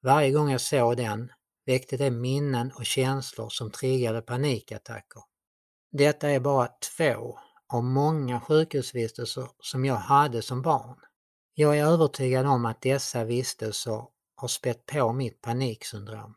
Varje 0.02 0.30
gång 0.30 0.50
jag 0.50 0.60
såg 0.60 0.96
den 0.96 1.32
väckte 1.66 1.96
det 1.96 2.10
minnen 2.10 2.72
och 2.72 2.86
känslor 2.86 3.48
som 3.48 3.70
triggade 3.70 4.22
panikattacker. 4.22 5.22
Detta 5.92 6.28
är 6.28 6.40
bara 6.40 6.68
två 6.96 7.38
av 7.68 7.84
många 7.84 8.40
sjukhusvistelser 8.40 9.48
som 9.60 9.84
jag 9.84 9.96
hade 9.96 10.42
som 10.42 10.62
barn. 10.62 10.96
Jag 11.54 11.78
är 11.78 11.84
övertygad 11.84 12.46
om 12.46 12.66
att 12.66 12.82
dessa 12.82 13.24
vistelser 13.24 14.04
har 14.36 14.48
spett 14.48 14.86
på 14.86 15.12
mitt 15.12 15.40
paniksyndrom. 15.40 16.34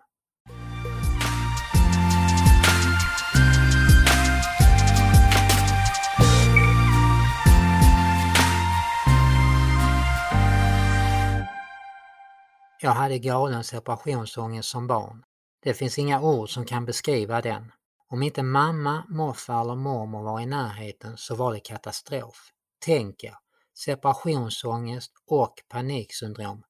Jag 12.84 12.92
hade 12.92 13.20
galen 13.20 13.64
separationsångest 13.64 14.70
som 14.70 14.88
barn. 14.88 15.24
Det 15.64 15.74
finns 15.74 16.00
inga 16.00 16.22
ord 16.22 16.50
som 16.50 16.66
kan 16.66 16.86
beskriva 16.86 17.42
den. 17.42 17.72
Om 18.08 18.24
inte 18.24 18.44
mamma, 18.44 19.04
morfar 19.10 19.62
eller 19.62 19.76
mormor 19.76 20.24
var 20.24 20.40
i 20.40 20.46
närheten 20.46 21.18
så 21.18 21.36
var 21.36 21.54
det 21.54 21.60
katastrof. 21.60 22.52
Tänk 22.80 23.24
er, 23.24 23.36
separationsångest 23.78 25.12
och 25.28 25.54
paniksyndrom. 25.70 26.64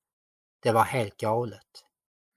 Det 0.59 0.71
var 0.71 0.83
helt 0.83 1.17
galet. 1.17 1.85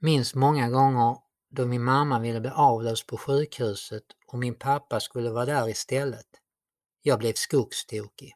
Minns 0.00 0.34
många 0.34 0.70
gånger 0.70 1.16
då 1.50 1.66
min 1.66 1.84
mamma 1.84 2.18
ville 2.18 2.40
bli 2.40 2.50
avlöst 2.50 3.06
på 3.06 3.16
sjukhuset 3.16 4.04
och 4.26 4.38
min 4.38 4.54
pappa 4.54 5.00
skulle 5.00 5.30
vara 5.30 5.44
där 5.44 5.68
istället. 5.68 6.28
Jag 7.02 7.18
blev 7.18 7.32
skogstokig. 7.32 8.34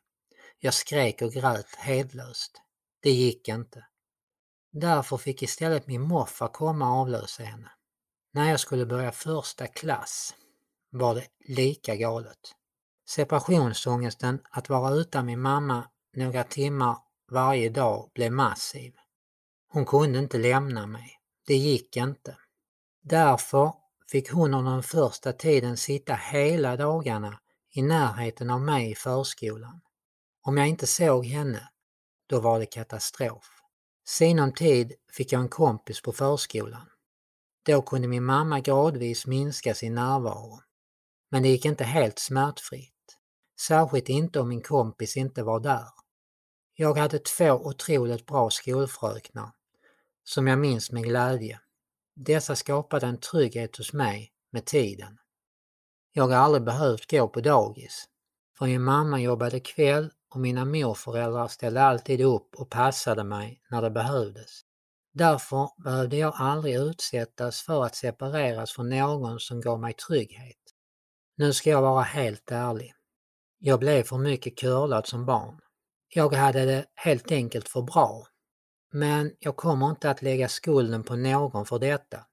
Jag 0.59 0.75
skrek 0.75 1.23
och 1.23 1.33
grät 1.33 1.75
hedlöst. 1.77 2.63
Det 3.01 3.11
gick 3.11 3.49
inte. 3.49 3.88
Därför 4.73 5.17
fick 5.17 5.43
istället 5.43 5.87
min 5.87 6.03
morfar 6.03 6.49
komma 6.49 6.91
och 6.91 6.97
avlösa 6.97 7.43
henne. 7.43 7.71
När 8.33 8.51
jag 8.51 8.61
skulle 8.61 8.87
börja 8.87 9.13
första 9.13 9.67
klass 9.67 10.35
var 10.91 11.15
det 11.15 11.27
lika 11.41 11.97
galet. 11.97 12.55
Separationsångesten 13.09 14.41
att 14.51 14.69
vara 14.69 14.95
utan 14.95 15.27
min 15.27 15.41
mamma 15.41 15.85
några 16.17 16.45
timmar 16.45 16.97
varje 17.31 17.69
dag 17.69 18.11
blev 18.15 18.33
massiv. 18.33 18.95
Hon 19.69 19.87
kunde 19.87 20.19
inte 20.19 20.39
lämna 20.39 20.87
mig. 20.87 21.21
Det 21.47 21.57
gick 21.57 21.97
inte. 21.97 22.37
Därför 23.03 23.73
fick 24.11 24.33
hon 24.33 24.55
under 24.55 24.73
den 24.73 24.83
första 24.83 25.33
tiden 25.33 25.77
sitta 25.77 26.15
hela 26.15 26.77
dagarna 26.77 27.41
i 27.71 27.83
närheten 27.83 28.51
av 28.51 28.61
mig 28.61 28.91
i 28.91 28.95
förskolan. 28.95 29.81
Om 30.43 30.57
jag 30.57 30.69
inte 30.69 30.87
såg 30.87 31.27
henne, 31.27 31.69
då 32.27 32.41
var 32.41 32.59
det 32.59 32.67
katastrof. 32.67 33.58
Sinom 34.09 34.53
tid 34.53 34.93
fick 35.13 35.33
jag 35.33 35.41
en 35.41 35.49
kompis 35.49 36.03
på 36.03 36.13
förskolan. 36.13 36.87
Då 37.63 37.83
kunde 37.83 38.09
min 38.09 38.25
mamma 38.25 38.61
gradvis 38.61 39.27
minska 39.27 39.75
sin 39.75 39.95
närvaro. 39.95 40.61
Men 41.31 41.43
det 41.43 41.49
gick 41.49 41.65
inte 41.65 41.85
helt 41.85 42.19
smärtfritt. 42.19 43.19
Särskilt 43.61 44.09
inte 44.09 44.41
om 44.41 44.49
min 44.49 44.63
kompis 44.63 45.17
inte 45.17 45.43
var 45.43 45.61
där. 45.61 45.89
Jag 46.75 46.99
hade 46.99 47.19
två 47.19 47.51
otroligt 47.51 48.27
bra 48.27 48.51
skolfröknar 48.51 49.51
som 50.25 50.47
jag 50.47 50.59
minns 50.59 50.93
med 50.93 51.03
glädje. 51.05 51.61
Dessa 52.17 52.57
skapade 52.57 53.07
en 53.07 53.21
trygghet 53.21 53.77
hos 53.77 53.93
mig 53.93 54.33
med 54.51 54.65
tiden. 54.65 55.19
Jag 56.13 56.29
har 56.29 56.35
aldrig 56.35 56.65
behövt 56.65 57.11
gå 57.11 57.29
på 57.29 57.41
dagis. 57.41 58.09
För 58.59 58.67
min 58.67 58.83
mamma 58.83 59.21
jobbade 59.21 59.61
kväll 59.61 60.11
och 60.29 60.41
mina 60.41 60.65
morföräldrar 60.65 61.49
ställde 61.49 61.83
alltid 61.83 62.21
upp 62.21 62.55
och 62.57 62.71
passade 62.71 63.25
mig 63.25 63.63
när 63.71 63.83
det 63.83 63.91
behövdes. 63.91 64.61
Därför 65.13 65.83
behövde 65.85 66.17
jag 66.17 66.35
aldrig 66.37 66.75
utsättas 66.75 67.63
för 67.63 67.85
att 67.85 67.95
separeras 67.95 68.73
från 68.73 68.89
någon 68.89 69.41
som 69.41 69.61
gav 69.61 69.81
mig 69.81 69.93
trygghet. 69.93 70.57
Nu 71.37 71.53
ska 71.53 71.71
jag 71.71 71.83
vara 71.83 72.03
helt 72.03 72.53
ärlig. 72.53 72.95
Jag 73.59 73.81
blev 73.81 74.03
för 74.03 74.19
mycket 74.19 74.59
curlad 74.59 75.07
som 75.07 75.27
barn. 75.27 75.61
Jag 76.09 76.35
hade 76.35 76.65
det 76.65 76.85
helt 76.95 77.33
enkelt 77.33 77.69
för 77.69 77.83
bra. 77.83 78.27
Men 78.93 79.33
jag 79.39 79.57
kommer 79.57 79.91
inte 79.91 80.11
att 80.11 80.23
lägga 80.23 80.49
skulden 80.49 81.03
på 81.03 81.17
någon 81.17 81.67
för 81.67 81.79
detta. 81.79 82.25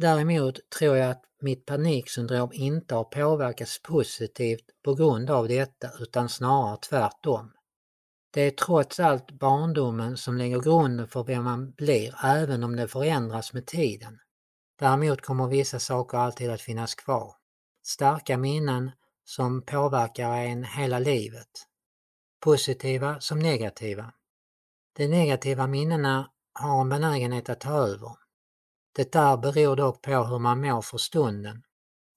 Däremot 0.00 0.70
tror 0.78 0.96
jag 0.96 1.10
att 1.10 1.22
mitt 1.40 1.66
paniksyndrom 1.66 2.50
inte 2.52 2.94
har 2.94 3.04
påverkats 3.04 3.82
positivt 3.82 4.64
på 4.84 4.94
grund 4.94 5.30
av 5.30 5.48
detta 5.48 5.90
utan 5.98 6.28
snarare 6.28 6.76
tvärtom. 6.76 7.52
Det 8.30 8.40
är 8.40 8.50
trots 8.50 9.00
allt 9.00 9.30
barndomen 9.32 10.16
som 10.16 10.36
lägger 10.36 10.60
grunden 10.60 11.08
för 11.08 11.24
vem 11.24 11.44
man 11.44 11.70
blir 11.70 12.14
även 12.24 12.64
om 12.64 12.76
det 12.76 12.88
förändras 12.88 13.52
med 13.52 13.66
tiden. 13.66 14.18
Däremot 14.78 15.20
kommer 15.20 15.46
vissa 15.46 15.78
saker 15.78 16.18
alltid 16.18 16.50
att 16.50 16.60
finnas 16.60 16.94
kvar. 16.94 17.34
Starka 17.86 18.38
minnen 18.38 18.90
som 19.24 19.62
påverkar 19.62 20.30
en 20.30 20.64
hela 20.64 20.98
livet. 20.98 21.50
Positiva 22.44 23.20
som 23.20 23.38
negativa. 23.38 24.12
De 24.96 25.08
negativa 25.08 25.66
minnena 25.66 26.30
har 26.52 26.80
en 26.80 26.88
benägenhet 26.88 27.48
att 27.48 27.60
ta 27.60 27.72
över. 27.72 28.19
Det 29.00 29.12
där 29.12 29.36
beror 29.36 29.76
dock 29.76 30.02
på 30.02 30.24
hur 30.24 30.38
man 30.38 30.60
mår 30.60 30.82
för 30.82 30.98
stunden. 30.98 31.62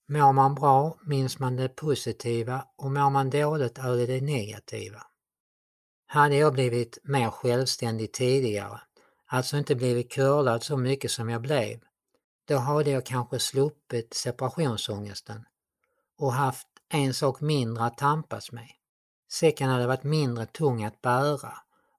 Mår 0.08 0.34
man 0.34 0.56
bra 0.56 0.98
minns 1.06 1.40
man 1.40 1.56
det 1.56 1.70
positiva 1.70 2.66
och 2.78 2.92
mår 2.92 3.10
man 3.10 3.30
dåligt 3.30 3.78
är 3.78 3.96
det 3.98 4.06
det 4.06 4.22
negativa. 4.22 5.04
Hade 6.06 6.36
jag 6.36 6.54
blivit 6.54 6.98
mer 7.04 7.30
självständig 7.30 8.14
tidigare, 8.14 8.82
alltså 9.28 9.58
inte 9.58 9.76
blivit 9.76 10.12
curlad 10.12 10.64
så 10.64 10.78
mycket 10.78 11.12
som 11.12 11.30
jag 11.30 11.42
blev, 11.42 11.80
då 12.48 12.58
hade 12.58 12.92
jag 12.92 13.06
kanske 13.06 13.40
sluppit 13.40 14.14
separationsångesten 14.14 15.46
och 16.18 16.34
haft 16.34 16.68
en 16.90 17.14
sak 17.14 17.42
mindre 17.42 17.84
att 17.84 17.98
tampas 17.98 18.52
med. 18.52 18.70
Säcken 19.32 19.70
hade 19.70 19.88
varit 19.88 20.04
mindre 20.04 20.46
tung 20.46 20.84
att 20.84 21.02
bära 21.02 21.54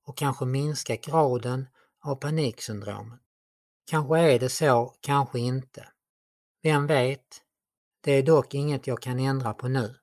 och 0.06 0.16
kanske 0.16 0.44
minska 0.44 0.96
graden 0.96 1.66
av 2.00 2.14
paniksyndromet. 2.14 3.23
Kanske 3.86 4.18
är 4.18 4.38
det 4.38 4.48
så, 4.48 4.94
kanske 5.00 5.38
inte. 5.38 5.88
Vem 6.62 6.86
vet? 6.86 7.40
Det 8.00 8.12
är 8.12 8.22
dock 8.22 8.54
inget 8.54 8.86
jag 8.86 9.02
kan 9.02 9.18
ändra 9.18 9.54
på 9.54 9.68
nu. 9.68 9.94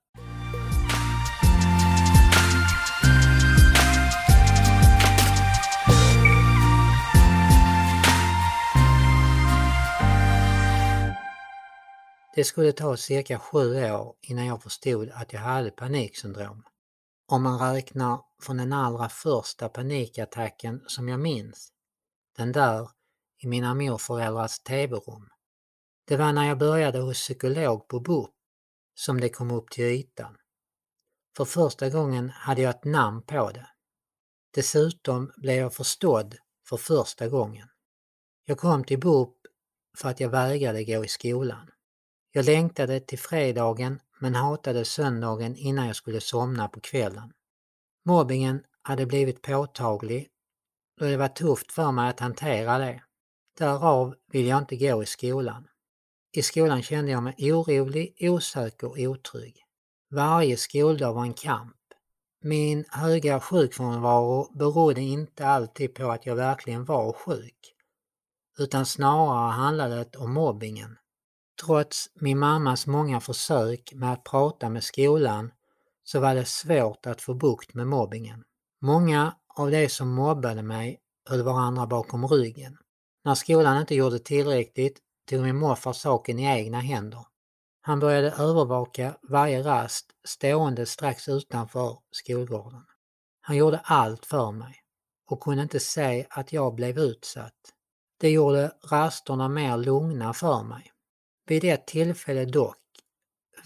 Det 12.36 12.44
skulle 12.44 12.72
ta 12.72 12.98
cirka 12.98 13.40
sju 13.40 13.92
år 13.92 14.16
innan 14.22 14.46
jag 14.46 14.64
förstod 14.64 15.10
att 15.10 15.34
jag 15.34 15.40
hade 15.40 15.72
paniksyndrom. 15.72 16.64
Om 17.28 17.44
man 17.44 17.74
räknar 17.74 18.20
från 18.42 18.58
den 18.58 18.74
allra 18.74 19.10
första 19.10 19.70
panikattacken 19.70 20.84
som 20.88 21.10
jag 21.10 21.20
minns. 21.20 21.70
Den 22.38 22.52
där 22.52 22.90
i 23.44 23.48
mina 23.48 23.74
morföräldrars 23.74 24.60
tv-rum. 24.60 25.30
Det 26.08 26.18
var 26.18 26.34
när 26.34 26.48
jag 26.48 26.58
började 26.58 27.00
hos 27.00 27.18
psykolog 27.18 27.88
på 27.88 28.00
BUP 28.00 28.30
som 28.96 29.20
det 29.20 29.30
kom 29.30 29.52
upp 29.52 29.70
till 29.70 29.84
ytan. 29.84 30.38
För 31.38 31.46
första 31.46 31.90
gången 31.90 32.30
hade 32.30 32.62
jag 32.62 32.70
ett 32.70 32.86
namn 32.86 33.22
på 33.22 33.52
det. 33.52 33.68
Dessutom 34.54 35.32
blev 35.38 35.56
jag 35.56 35.74
förstådd 35.74 36.36
för 36.70 36.78
första 36.78 37.28
gången. 37.28 37.68
Jag 38.46 38.58
kom 38.58 38.84
till 38.84 39.00
BUP 39.00 39.36
för 39.98 40.10
att 40.10 40.20
jag 40.20 40.30
vägrade 40.30 40.84
gå 40.84 41.06
i 41.06 41.08
skolan. 41.08 41.70
Jag 42.32 42.46
längtade 42.46 43.00
till 43.00 43.20
fredagen 43.20 44.00
men 44.20 44.36
hatade 44.36 44.86
söndagen 44.86 45.56
innan 45.56 45.88
jag 45.88 45.96
skulle 45.96 46.22
somna 46.22 46.68
på 46.68 46.80
kvällen. 46.80 47.34
Mobbingen 48.06 48.64
hade 48.82 49.06
blivit 49.06 49.42
påtaglig 49.42 50.30
och 51.02 51.08
det 51.08 51.18
var 51.18 51.28
tufft 51.28 51.72
för 51.72 51.92
mig 51.92 52.10
att 52.10 52.20
hantera 52.20 52.78
det. 52.78 53.04
Därav 53.62 54.16
vill 54.32 54.48
jag 54.48 54.58
inte 54.58 54.76
gå 54.76 55.04
i 55.04 55.06
skolan. 55.06 55.68
I 56.32 56.42
skolan 56.42 56.82
kände 56.82 57.12
jag 57.12 57.24
mig 57.24 57.54
orolig, 57.54 58.16
osäker 58.20 58.88
och 58.88 58.98
otrygg. 59.00 59.56
Varje 60.12 60.58
skoldag 60.58 61.14
var 61.14 61.24
en 61.24 61.34
kamp. 61.34 61.76
Min 62.44 62.86
höga 62.90 63.40
sjukfrånvaro 63.40 64.58
berodde 64.58 65.02
inte 65.02 65.48
alltid 65.48 65.96
på 65.96 66.12
att 66.12 66.26
jag 66.26 66.36
verkligen 66.36 66.86
var 66.86 67.14
sjuk, 67.14 67.74
utan 68.60 68.86
snarare 68.86 69.52
handlade 69.52 69.96
det 69.96 70.18
om 70.18 70.34
mobbingen. 70.34 70.98
Trots 71.66 72.10
min 72.16 72.40
mammas 72.40 72.88
många 72.88 73.20
försök 73.20 73.94
med 73.94 74.14
att 74.14 74.24
prata 74.24 74.70
med 74.70 74.84
skolan 74.84 75.52
så 76.04 76.20
var 76.20 76.36
det 76.36 76.46
svårt 76.46 77.06
att 77.06 77.22
få 77.22 77.34
bukt 77.34 77.74
med 77.74 77.88
mobbingen. 77.88 78.44
Många 78.82 79.36
av 79.48 79.72
de 79.72 79.90
som 79.90 80.10
mobbade 80.10 80.64
mig 80.64 81.00
höll 81.30 81.44
varandra 81.44 81.88
bakom 81.88 82.28
ryggen. 82.28 82.78
När 83.24 83.36
skolan 83.36 83.80
inte 83.82 83.96
gjorde 83.96 84.20
tillräckligt 84.20 85.00
tog 85.30 85.42
min 85.42 85.56
morfar 85.56 85.94
saken 85.94 86.40
i 86.40 86.44
egna 86.44 86.80
händer. 86.80 87.26
Han 87.82 88.00
började 88.00 88.32
övervaka 88.32 89.18
varje 89.22 89.64
rast 89.64 90.06
stående 90.24 90.86
strax 90.86 91.28
utanför 91.28 91.98
skolgården. 92.12 92.86
Han 93.42 93.58
gjorde 93.58 93.80
allt 93.84 94.26
för 94.26 94.52
mig 94.52 94.76
och 95.30 95.40
kunde 95.40 95.64
inte 95.64 95.80
se 95.80 96.28
att 96.30 96.54
jag 96.54 96.76
blev 96.76 97.00
utsatt. 97.00 97.74
Det 98.20 98.30
gjorde 98.30 98.72
rasterna 98.92 99.48
mer 99.48 99.78
lugna 99.78 100.34
för 100.34 100.64
mig. 100.64 100.92
Vid 101.46 101.64
ett 101.64 101.88
tillfälle 101.88 102.46
dock 102.46 102.78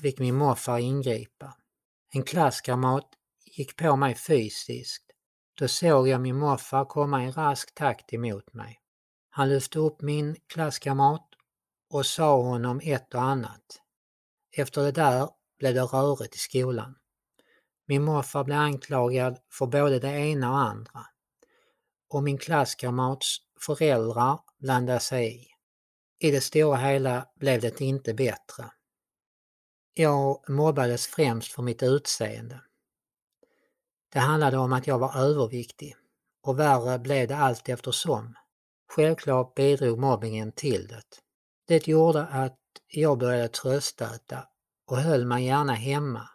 fick 0.02 0.20
min 0.20 0.36
morfar 0.36 0.78
ingripa. 0.78 1.58
En 2.14 2.24
klasskamrat 2.24 3.10
gick 3.46 3.76
på 3.76 3.96
mig 3.96 4.16
fysiskt. 4.16 5.04
Då 5.60 5.68
såg 5.68 6.08
jag 6.08 6.22
min 6.22 6.38
morfar 6.38 6.86
komma 6.86 7.26
i 7.26 7.32
rask 7.32 7.76
takt 7.76 8.14
emot 8.14 8.54
mig. 8.54 8.80
Han 9.38 9.50
lyfte 9.50 9.80
upp 9.80 10.02
min 10.02 10.36
klasskamrat 10.48 11.30
och 11.90 12.06
sa 12.06 12.42
honom 12.42 12.82
ett 12.84 13.16
och 13.16 13.22
annat. 13.22 13.82
Efter 14.58 14.82
det 14.82 14.92
där 14.92 15.30
blev 15.60 15.74
det 15.74 15.82
rörigt 15.82 16.36
i 16.36 16.38
skolan. 16.38 16.96
Min 17.88 18.04
morfar 18.04 18.44
blev 18.44 18.58
anklagad 18.58 19.38
för 19.52 19.66
både 19.66 20.00
det 20.00 20.08
ena 20.08 20.52
och 20.52 20.58
andra. 20.58 21.06
Och 22.10 22.24
min 22.24 22.38
klasskamrats 22.38 23.38
föräldrar 23.66 24.40
blandade 24.58 25.00
sig 25.00 25.36
i. 25.36 25.48
I 26.28 26.32
det 26.32 26.42
stora 26.42 26.78
hela 26.78 27.26
blev 27.36 27.62
det 27.62 27.82
inte 27.82 28.14
bättre. 28.14 28.72
Jag 29.94 30.50
mobbades 30.50 31.08
främst 31.08 31.52
för 31.52 31.62
mitt 31.62 31.84
utseende. 31.84 32.62
Det 34.14 34.20
handlade 34.20 34.58
om 34.58 34.74
att 34.74 34.88
jag 34.88 35.00
var 35.00 35.18
överviktig 35.18 35.96
och 36.42 36.60
värre 36.60 37.00
blev 37.00 37.28
det 37.28 37.38
allt 37.38 37.70
eftersom. 37.70 38.36
Självklart 38.88 39.56
bidrog 39.56 40.00
mobbingen 40.00 40.52
till 40.52 40.88
det. 40.88 41.04
Det 41.68 41.88
gjorde 41.88 42.26
att 42.26 42.60
jag 42.88 43.18
började 43.18 43.48
tröstäta 43.48 44.48
och 44.88 44.98
höll 44.98 45.26
mig 45.26 45.46
gärna 45.46 45.74
hemma. 45.74 46.30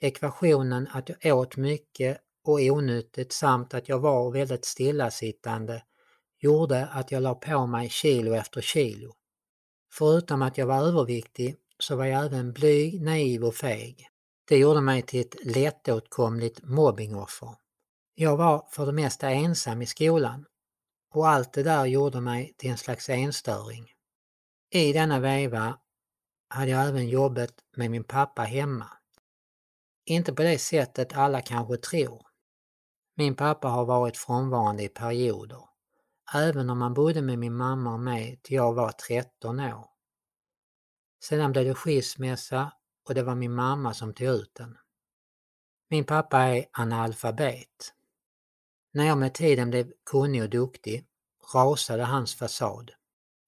Ekvationen 0.00 0.88
att 0.92 1.10
jag 1.20 1.38
åt 1.38 1.56
mycket 1.56 2.18
och 2.44 2.60
onyttigt 2.60 3.32
samt 3.32 3.74
att 3.74 3.88
jag 3.88 3.98
var 3.98 4.32
väldigt 4.32 4.64
stillasittande 4.64 5.82
gjorde 6.40 6.86
att 6.86 7.12
jag 7.12 7.22
la 7.22 7.34
på 7.34 7.66
mig 7.66 7.88
kilo 7.88 8.34
efter 8.34 8.60
kilo. 8.60 9.14
Förutom 9.92 10.42
att 10.42 10.58
jag 10.58 10.66
var 10.66 10.82
överviktig 10.82 11.56
så 11.78 11.96
var 11.96 12.04
jag 12.04 12.24
även 12.24 12.52
blyg, 12.52 13.02
naiv 13.02 13.44
och 13.44 13.54
feg. 13.54 14.08
Det 14.48 14.56
gjorde 14.56 14.80
mig 14.80 15.02
till 15.02 15.20
ett 15.20 15.36
lättåtkomligt 15.44 16.60
mobbingoffer. 16.62 17.54
Jag 18.14 18.36
var 18.36 18.68
för 18.70 18.86
det 18.86 18.92
mesta 18.92 19.30
ensam 19.30 19.82
i 19.82 19.86
skolan 19.86 20.44
och 21.10 21.28
allt 21.28 21.52
det 21.52 21.62
där 21.62 21.86
gjorde 21.86 22.20
mig 22.20 22.54
till 22.56 22.70
en 22.70 22.78
slags 22.78 23.08
enstöring. 23.08 23.92
I 24.70 24.92
denna 24.92 25.20
veva 25.20 25.78
hade 26.48 26.70
jag 26.70 26.88
även 26.88 27.08
jobbet 27.08 27.54
med 27.76 27.90
min 27.90 28.04
pappa 28.04 28.42
hemma. 28.42 28.86
Inte 30.04 30.32
på 30.32 30.42
det 30.42 30.58
sättet 30.58 31.16
alla 31.16 31.40
kanske 31.40 31.76
tror. 31.76 32.26
Min 33.16 33.36
pappa 33.36 33.68
har 33.68 33.84
varit 33.84 34.16
frånvarande 34.16 34.82
i 34.82 34.88
perioder, 34.88 35.64
även 36.34 36.70
om 36.70 36.80
han 36.80 36.94
bodde 36.94 37.22
med 37.22 37.38
min 37.38 37.56
mamma 37.56 37.92
och 37.92 38.00
mig 38.00 38.40
till 38.42 38.56
jag 38.56 38.74
var 38.74 38.92
13 38.92 39.60
år. 39.60 39.86
Sedan 41.22 41.52
blev 41.52 41.64
det 41.64 41.74
skilsmässa 41.74 42.72
och 43.08 43.14
det 43.14 43.22
var 43.22 43.34
min 43.34 43.54
mamma 43.54 43.94
som 43.94 44.14
tog 44.14 44.26
ut 44.26 44.54
den. 44.54 44.76
Min 45.90 46.04
pappa 46.04 46.38
är 46.38 46.66
analfabet. 46.72 47.94
När 48.92 49.04
jag 49.04 49.18
med 49.18 49.34
tiden 49.34 49.70
blev 49.70 49.92
kunnig 50.10 50.42
och 50.42 50.50
duktig 50.50 51.06
rasade 51.54 52.04
hans 52.04 52.34
fasad. 52.34 52.90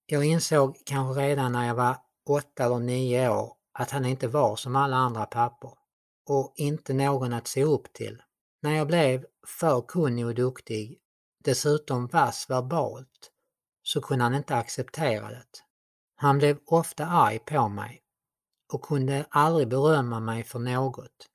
Jag 0.06 0.24
insåg 0.24 0.76
kanske 0.86 1.22
redan 1.22 1.52
när 1.52 1.66
jag 1.66 1.74
var 1.74 1.96
åtta 2.28 2.64
eller 2.64 2.78
nio 2.78 3.30
år 3.30 3.52
att 3.72 3.90
han 3.90 4.04
inte 4.04 4.28
var 4.28 4.56
som 4.56 4.76
alla 4.76 4.96
andra 4.96 5.26
pappor 5.26 5.78
och 6.26 6.52
inte 6.56 6.94
någon 6.94 7.32
att 7.32 7.46
se 7.46 7.64
upp 7.64 7.92
till. 7.92 8.22
När 8.62 8.76
jag 8.76 8.86
blev 8.86 9.26
för 9.46 9.80
kunnig 9.80 10.26
och 10.26 10.34
duktig, 10.34 10.98
dessutom 11.44 12.06
vass 12.06 12.50
verbalt, 12.50 13.30
så 13.82 14.00
kunde 14.00 14.24
han 14.24 14.34
inte 14.34 14.56
acceptera 14.56 15.28
det. 15.28 15.44
Han 16.16 16.38
blev 16.38 16.58
ofta 16.66 17.06
arg 17.06 17.38
på 17.38 17.68
mig 17.68 18.02
och 18.72 18.82
kunde 18.82 19.26
aldrig 19.30 19.68
berömma 19.68 20.20
mig 20.20 20.44
för 20.44 20.58
något. 20.58 21.26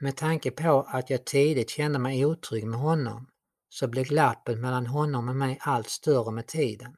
Med 0.00 0.16
tanke 0.16 0.50
på 0.50 0.86
att 0.88 1.10
jag 1.10 1.24
tidigt 1.24 1.70
kände 1.70 1.98
mig 1.98 2.26
otrygg 2.26 2.66
med 2.66 2.80
honom 2.80 3.26
så 3.72 3.88
blev 3.88 4.04
glappet 4.04 4.58
mellan 4.58 4.86
honom 4.86 5.28
och 5.28 5.36
mig 5.36 5.58
allt 5.60 5.88
större 5.88 6.30
med 6.30 6.46
tiden 6.46 6.96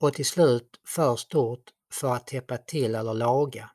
och 0.00 0.14
till 0.14 0.26
slut 0.26 0.80
för 0.86 1.16
stort 1.16 1.70
för 1.92 2.14
att 2.14 2.26
täppa 2.26 2.56
till 2.56 2.94
eller 2.94 3.14
laga. 3.14 3.70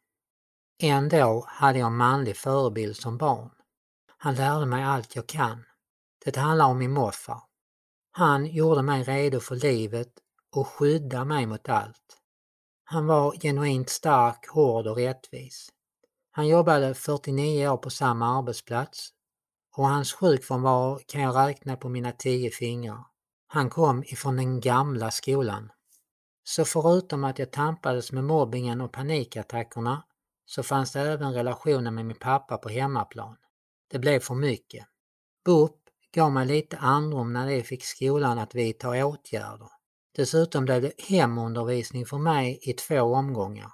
Ändå 0.81 1.45
hade 1.47 1.79
jag 1.79 1.87
en 1.87 1.97
manlig 1.97 2.37
förebild 2.37 2.95
som 2.95 3.17
barn. 3.17 3.49
Han 4.17 4.35
lärde 4.35 4.65
mig 4.65 4.83
allt 4.83 5.15
jag 5.15 5.27
kan. 5.27 5.65
Det 6.25 6.37
handlar 6.37 6.65
om 6.65 6.77
min 6.77 6.91
morfar. 6.93 7.41
Han 8.11 8.45
gjorde 8.45 8.81
mig 8.81 9.03
redo 9.03 9.39
för 9.39 9.55
livet 9.55 10.11
och 10.55 10.67
skyddade 10.67 11.25
mig 11.25 11.45
mot 11.45 11.69
allt. 11.69 12.17
Han 12.83 13.07
var 13.07 13.31
genuint 13.41 13.89
stark, 13.89 14.47
hård 14.47 14.87
och 14.87 14.97
rättvis. 14.97 15.69
Han 16.31 16.47
jobbade 16.47 16.93
49 16.93 17.67
år 17.67 17.77
på 17.77 17.89
samma 17.89 18.39
arbetsplats 18.39 19.14
och 19.75 19.87
hans 19.87 20.13
sjukfrånvaro 20.13 20.99
kan 21.07 21.21
jag 21.21 21.35
räkna 21.35 21.75
på 21.75 21.89
mina 21.89 22.11
tio 22.11 22.51
fingrar. 22.51 23.05
Han 23.47 23.69
kom 23.69 24.03
ifrån 24.03 24.37
den 24.37 24.59
gamla 24.59 25.11
skolan. 25.11 25.71
Så 26.43 26.65
förutom 26.65 27.23
att 27.23 27.39
jag 27.39 27.51
tampades 27.51 28.11
med 28.11 28.23
mobbingen 28.23 28.81
och 28.81 28.91
panikattackerna 28.91 30.03
så 30.45 30.63
fanns 30.63 30.91
det 30.91 31.01
även 31.01 31.33
relationen 31.33 31.95
med 31.95 32.05
min 32.05 32.17
pappa 32.19 32.57
på 32.57 32.69
hemmaplan. 32.69 33.35
Det 33.91 33.99
blev 33.99 34.19
för 34.19 34.35
mycket. 34.35 34.85
BUP 35.45 35.75
gav 36.13 36.31
mig 36.31 36.47
lite 36.47 36.77
andrum 36.77 37.33
när 37.33 37.47
de 37.47 37.63
fick 37.63 37.85
skolan 37.85 38.39
att 38.39 38.55
vidta 38.55 39.05
åtgärder. 39.05 39.69
Dessutom 40.15 40.65
blev 40.65 40.81
det 40.81 40.91
hemundervisning 40.97 42.05
för 42.05 42.17
mig 42.17 42.59
i 42.61 42.73
två 42.73 43.01
omgångar. 43.01 43.71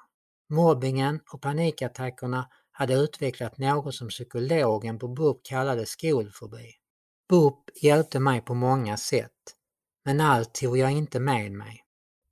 Mobbingen 0.49 1.19
och 1.33 1.41
panikattackerna 1.41 2.49
hade 2.81 2.93
utvecklat 2.93 3.57
något 3.57 3.95
som 3.95 4.09
psykologen 4.09 4.99
på 4.99 5.07
BUP 5.07 5.43
kallade 5.43 5.85
skolfobi. 5.85 6.71
BUP 7.29 7.55
hjälpte 7.81 8.19
mig 8.19 8.41
på 8.41 8.53
många 8.53 8.97
sätt, 8.97 9.55
men 10.05 10.21
allt 10.21 10.53
tog 10.53 10.77
jag 10.77 10.91
inte 10.91 11.19
med 11.19 11.51
mig. 11.51 11.81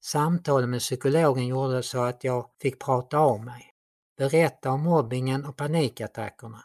Samtalen 0.05 0.69
med 0.69 0.79
psykologen 0.79 1.47
gjorde 1.47 1.83
så 1.83 2.03
att 2.03 2.23
jag 2.23 2.49
fick 2.61 2.79
prata 2.79 3.17
av 3.17 3.43
mig, 3.43 3.69
berätta 4.17 4.71
om 4.71 4.81
mobbingen 4.81 5.45
och 5.45 5.57
panikattackerna. 5.57 6.63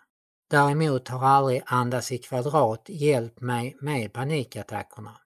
Däremot 0.50 1.08
har 1.08 1.26
aldrig 1.26 1.62
Andas 1.66 2.12
i 2.12 2.18
kvadrat 2.18 2.84
hjälpt 2.88 3.40
mig 3.40 3.76
med 3.80 4.12
panikattackerna. 4.12 5.16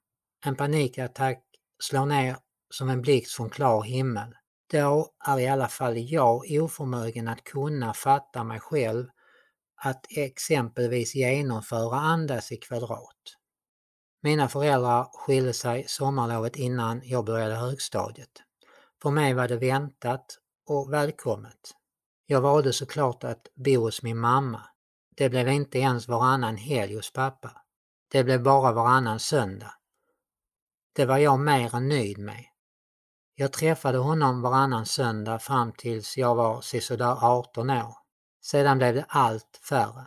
En 0.45 0.57
panikattack 0.57 1.45
slår 1.83 2.07
ner 2.07 2.37
som 2.71 2.89
en 2.89 3.03
blixt 3.03 3.37
från 3.37 3.51
klar 3.51 3.83
himmel. 3.83 4.35
Då 4.71 5.11
är 5.27 5.39
i 5.39 5.49
alla 5.49 5.69
fall 5.69 5.95
jag 5.97 6.45
oförmögen 6.51 7.29
att 7.29 7.45
kunna 7.45 7.95
fatta 7.95 8.45
mig 8.45 8.61
själv 8.61 9.07
att 9.77 10.07
exempelvis 10.11 11.15
genomföra 11.15 11.97
Andas 11.97 12.53
i 12.53 12.57
kvadrat. 12.57 13.39
Mina 14.23 14.49
föräldrar 14.49 15.05
skilde 15.13 15.53
sig 15.53 15.85
sommarlovet 15.89 16.57
innan 16.57 17.01
jag 17.05 17.25
började 17.25 17.55
högstadiet. 17.55 18.43
För 19.03 19.11
mig 19.11 19.35
var 19.35 19.49
det 19.49 19.57
väntat 19.57 20.39
och 20.67 20.93
välkommet. 20.93 21.75
Jag 22.27 22.41
valde 22.41 22.73
såklart 22.73 23.25
att 23.25 23.47
bo 23.55 23.81
hos 23.81 24.03
min 24.03 24.19
mamma. 24.19 24.63
Det 25.17 25.29
blev 25.29 25.49
inte 25.49 25.79
ens 25.79 26.09
varannan 26.09 26.57
helg 26.57 26.95
hos 26.95 27.13
pappa. 27.13 27.51
Det 28.13 28.25
blev 28.25 28.43
bara 28.43 28.73
varannan 28.73 29.19
söndag. 29.19 29.75
Det 30.93 31.07
var 31.07 31.19
jag 31.19 31.41
mer 31.41 31.75
än 31.75 31.89
nöjd 31.89 32.19
med. 32.19 32.45
Jag 33.41 33.53
träffade 33.53 33.99
honom 33.99 34.43
varannan 34.43 34.87
söndag 34.87 35.39
fram 35.39 35.73
tills 35.73 36.17
jag 36.17 36.35
var 36.35 36.61
sisådär 36.61 37.17
18 37.21 37.71
år. 37.71 37.97
Sedan 38.43 38.79
blev 38.79 38.95
det 38.95 39.05
allt 39.09 39.61
färre. 39.69 40.07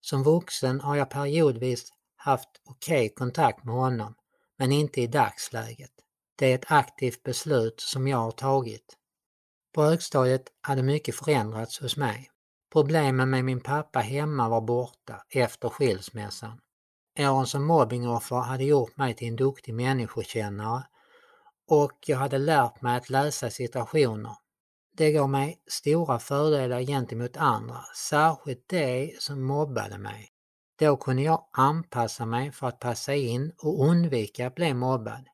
Som 0.00 0.22
vuxen 0.22 0.80
har 0.80 0.96
jag 0.96 1.10
periodvis 1.10 1.92
haft 2.16 2.48
okej 2.64 3.06
okay 3.06 3.14
kontakt 3.14 3.64
med 3.64 3.74
honom, 3.74 4.14
men 4.58 4.72
inte 4.72 5.00
i 5.00 5.06
dagsläget. 5.06 5.90
Det 6.36 6.46
är 6.46 6.54
ett 6.54 6.72
aktivt 6.72 7.22
beslut 7.22 7.80
som 7.80 8.08
jag 8.08 8.18
har 8.18 8.30
tagit. 8.30 8.96
På 9.74 9.82
högstadiet 9.82 10.48
hade 10.60 10.82
mycket 10.82 11.14
förändrats 11.14 11.80
hos 11.80 11.96
mig. 11.96 12.30
Problemen 12.72 13.30
med 13.30 13.44
min 13.44 13.60
pappa 13.60 13.98
hemma 13.98 14.48
var 14.48 14.60
borta 14.60 15.22
efter 15.30 15.68
skilsmässan. 15.68 16.60
Åren 17.18 17.46
som 17.46 17.64
mobbingoffer 17.64 18.36
hade 18.36 18.64
gjort 18.64 18.96
mig 18.96 19.14
till 19.14 19.28
en 19.28 19.36
duktig 19.36 19.74
människokännare 19.74 20.82
och 21.68 21.98
jag 22.06 22.18
hade 22.18 22.38
lärt 22.38 22.82
mig 22.82 22.96
att 22.96 23.10
läsa 23.10 23.50
situationer. 23.50 24.36
Det 24.96 25.12
gav 25.12 25.30
mig 25.30 25.62
stora 25.66 26.18
fördelar 26.18 26.80
gentemot 26.80 27.36
andra, 27.36 27.80
särskilt 27.96 28.68
de 28.68 29.16
som 29.18 29.42
mobbade 29.42 29.98
mig. 29.98 30.28
Då 30.78 30.96
kunde 30.96 31.22
jag 31.22 31.44
anpassa 31.52 32.26
mig 32.26 32.52
för 32.52 32.66
att 32.66 32.80
passa 32.80 33.14
in 33.14 33.52
och 33.58 33.86
undvika 33.88 34.46
att 34.46 34.54
bli 34.54 34.74
mobbad. 34.74 35.26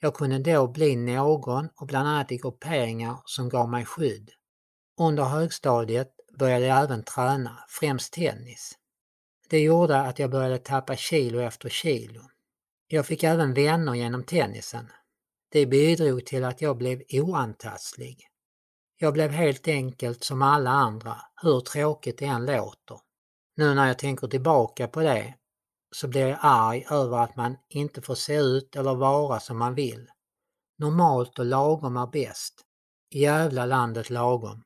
Jag 0.00 0.14
kunde 0.14 0.38
då 0.38 0.68
bli 0.68 0.96
någon 0.96 1.68
och 1.76 1.86
bland 1.86 2.08
annat 2.08 2.32
i 2.32 2.36
grupperingar 2.36 3.16
som 3.24 3.48
gav 3.48 3.68
mig 3.68 3.84
skydd. 3.84 4.30
Under 5.00 5.24
högstadiet 5.24 6.10
började 6.38 6.66
jag 6.66 6.82
även 6.82 7.04
träna, 7.04 7.64
främst 7.68 8.12
tennis. 8.12 8.78
Det 9.48 9.60
gjorde 9.60 10.00
att 10.00 10.18
jag 10.18 10.30
började 10.30 10.58
tappa 10.58 10.96
kilo 10.96 11.40
efter 11.40 11.68
kilo. 11.68 12.20
Jag 12.86 13.06
fick 13.06 13.22
även 13.22 13.54
vänner 13.54 13.94
genom 13.94 14.24
tennisen. 14.24 14.90
Det 15.54 15.66
bidrog 15.66 16.26
till 16.26 16.44
att 16.44 16.62
jag 16.62 16.76
blev 16.76 17.02
oantastlig. 17.12 18.28
Jag 18.96 19.12
blev 19.12 19.30
helt 19.30 19.68
enkelt 19.68 20.24
som 20.24 20.42
alla 20.42 20.70
andra, 20.70 21.16
hur 21.42 21.60
tråkigt 21.60 22.18
det 22.18 22.24
än 22.24 22.46
låter. 22.46 22.98
Nu 23.56 23.74
när 23.74 23.86
jag 23.86 23.98
tänker 23.98 24.26
tillbaka 24.28 24.88
på 24.88 25.00
det 25.00 25.34
så 25.96 26.08
blir 26.08 26.28
jag 26.28 26.38
arg 26.40 26.86
över 26.90 27.18
att 27.18 27.36
man 27.36 27.56
inte 27.68 28.02
får 28.02 28.14
se 28.14 28.36
ut 28.36 28.76
eller 28.76 28.94
vara 28.94 29.40
som 29.40 29.58
man 29.58 29.74
vill. 29.74 30.08
Normalt 30.78 31.38
och 31.38 31.44
lagom 31.44 31.96
är 31.96 32.06
bäst. 32.06 32.54
Jävla 33.10 33.66
landet 33.66 34.10
lagom. 34.10 34.62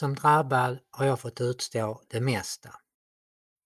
Som 0.00 0.14
drabbad 0.14 0.78
har 0.90 1.06
jag 1.06 1.20
fått 1.20 1.40
utstå 1.40 2.02
det 2.08 2.20
mesta. 2.20 2.70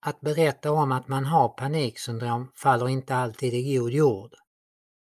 Att 0.07 0.21
berätta 0.21 0.73
om 0.73 0.93
att 0.93 1.09
man 1.09 1.25
har 1.25 1.49
paniksyndrom 1.49 2.53
faller 2.55 2.89
inte 2.89 3.15
alltid 3.15 3.55
i 3.55 3.77
god 3.77 3.91
jord. 3.91 4.35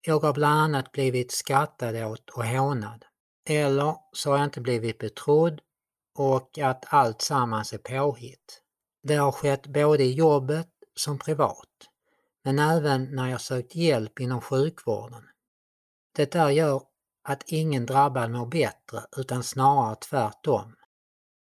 Jag 0.07 0.21
har 0.21 0.33
bland 0.33 0.61
annat 0.61 0.93
blivit 0.93 1.33
skrattad 1.33 1.97
åt 1.97 2.31
och 2.31 2.47
hånad. 2.47 3.05
Eller 3.49 3.97
så 4.13 4.31
har 4.31 4.39
jag 4.39 4.47
inte 4.47 4.61
blivit 4.61 4.99
betrodd 4.99 5.61
och 6.19 6.59
att 6.59 6.85
allt 6.89 7.23
sammans 7.23 7.73
är 7.73 7.79
påhitt. 7.79 8.63
Det 9.03 9.15
har 9.15 9.33
skett 9.33 9.67
både 9.67 10.03
i 10.05 10.13
jobbet 10.13 10.71
som 10.95 11.19
privat, 11.19 11.89
men 12.45 12.59
även 12.59 13.15
när 13.15 13.29
jag 13.29 13.41
sökt 13.41 13.75
hjälp 13.75 14.21
inom 14.21 14.41
sjukvården. 14.41 15.23
Det 16.17 16.33
där 16.33 16.51
gör 16.51 16.83
att 17.23 17.43
ingen 17.47 17.87
drabbad 17.87 18.31
mår 18.31 18.47
bättre 18.47 19.01
utan 19.17 19.43
snarare 19.43 19.97
tvärtom. 19.97 20.75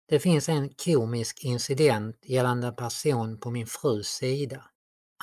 Det 0.09 0.19
finns 0.19 0.49
en 0.49 0.69
komisk 0.69 1.43
incident 1.43 2.15
gällande 2.25 2.67
en 2.67 2.75
person 2.75 3.39
på 3.39 3.51
min 3.51 3.67
frus 3.67 4.07
sida. 4.07 4.63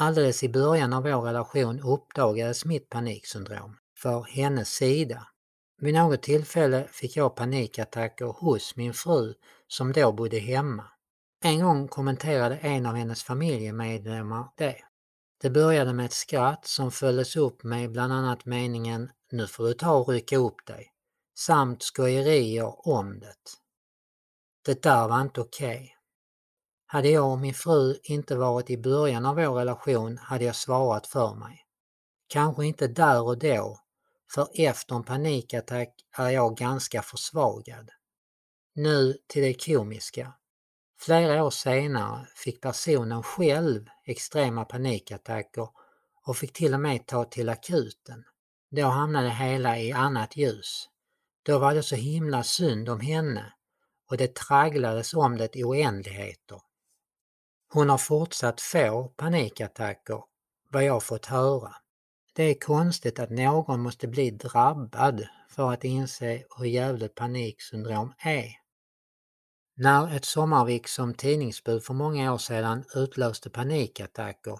Alldeles 0.01 0.42
i 0.42 0.49
början 0.49 0.92
av 0.92 1.03
vår 1.03 1.22
relation 1.22 1.81
uppdagades 1.81 2.64
mitt 2.64 2.90
paniksyndrom 2.90 3.77
för 3.99 4.22
hennes 4.22 4.68
sida. 4.68 5.27
Vid 5.79 5.94
något 5.94 6.22
tillfälle 6.22 6.88
fick 6.90 7.16
jag 7.16 7.37
panikattacker 7.37 8.27
hos 8.27 8.77
min 8.77 8.94
fru 8.94 9.35
som 9.68 9.92
då 9.92 10.12
bodde 10.12 10.38
hemma. 10.38 10.85
En 11.44 11.61
gång 11.61 11.88
kommenterade 11.88 12.57
en 12.57 12.87
av 12.87 12.94
hennes 12.94 13.22
familjemedlemmar 13.22 14.49
det. 14.57 14.77
Det 15.42 15.51
började 15.51 15.92
med 15.92 16.07
ett 16.07 16.12
skratt 16.12 16.66
som 16.66 16.90
följdes 16.90 17.37
upp 17.37 17.62
med 17.62 17.92
bland 17.92 18.12
annat 18.12 18.44
meningen 18.44 19.11
”nu 19.31 19.46
får 19.46 19.66
du 19.66 19.75
ta 19.75 19.94
och 19.94 20.09
rycka 20.09 20.37
upp 20.37 20.66
dig” 20.66 20.92
samt 21.38 21.83
skojerier 21.83 22.88
om 22.88 23.20
det. 23.20 23.35
Det 24.67 24.83
där 24.83 25.09
var 25.09 25.21
inte 25.21 25.41
okej. 25.41 25.77
Okay. 25.77 25.89
Hade 26.87 27.09
jag 27.09 27.31
och 27.33 27.39
min 27.39 27.55
fru 27.55 27.97
inte 28.03 28.37
varit 28.37 28.71
i 28.71 28.79
början 28.79 29.27
av 29.27 29.37
vår 29.37 29.55
relation 29.55 30.19
hade 30.19 30.45
jag 30.45 30.57
svarat 30.57 31.07
för 31.07 31.35
mig. 31.35 31.67
Kanske 32.29 32.67
inte 32.67 32.89
där 32.89 33.23
och 33.23 33.39
då, 33.39 33.81
för 34.35 34.49
efter 34.55 34.95
en 34.95 35.05
panikattack 35.05 35.89
är 36.19 36.31
jag 36.31 36.57
ganska 36.57 37.03
försvagad. 37.03 37.91
Nu 38.75 39.19
till 39.27 39.43
det 39.43 39.67
komiska. 39.67 40.33
Flera 41.01 41.45
år 41.45 41.51
senare 41.51 42.27
fick 42.37 42.61
personen 42.61 43.23
själv 43.23 43.89
extrema 44.05 44.65
panikattacker 44.65 45.69
och 46.27 46.37
fick 46.37 46.53
till 46.53 46.75
och 46.75 46.81
med 46.81 47.07
ta 47.07 47.25
till 47.25 47.49
akuten. 47.49 48.25
Då 48.71 48.87
hamnade 48.87 49.31
hela 49.31 49.79
i 49.79 49.93
annat 49.93 50.37
ljus. 50.37 50.89
Då 51.43 51.59
var 51.59 51.75
det 51.75 51.83
så 51.83 51.97
himla 51.97 52.43
synd 52.43 52.89
om 52.89 53.01
henne 53.01 53.53
och 54.11 54.16
det 54.16 54.35
tragglades 54.35 55.14
om 55.14 55.37
det 55.37 55.57
i 55.57 55.64
oändligheter. 55.64 56.61
Hon 57.73 57.88
har 57.88 57.99
fortsatt 57.99 58.61
få 58.61 59.12
panikattacker, 59.16 60.23
vad 60.71 60.85
jag 60.85 61.03
fått 61.03 61.27
höra. 61.27 61.75
Det 62.35 62.42
är 62.42 62.55
konstigt 62.55 63.19
att 63.19 63.31
någon 63.31 63.81
måste 63.81 64.09
bli 64.09 64.31
drabbad 64.31 65.27
för 65.49 65.73
att 65.73 65.85
inse 65.85 66.45
hur 66.59 66.66
jävligt 66.66 67.14
paniksyndrom 67.14 68.12
är. 68.19 68.53
När 69.77 70.16
ett 70.16 70.25
sommarvik 70.25 70.88
som 70.88 71.14
tidningsbud 71.14 71.85
för 71.85 71.95
många 71.95 72.33
år 72.33 72.38
sedan 72.38 72.85
utlöste 72.95 73.51
panikattacker, 73.51 74.59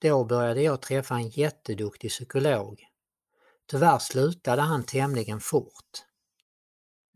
då 0.00 0.24
började 0.24 0.62
jag 0.62 0.82
träffa 0.82 1.14
en 1.14 1.28
jätteduktig 1.28 2.10
psykolog. 2.10 2.80
Tyvärr 3.70 3.98
slutade 3.98 4.62
han 4.62 4.84
tämligen 4.84 5.40
fort. 5.40 6.05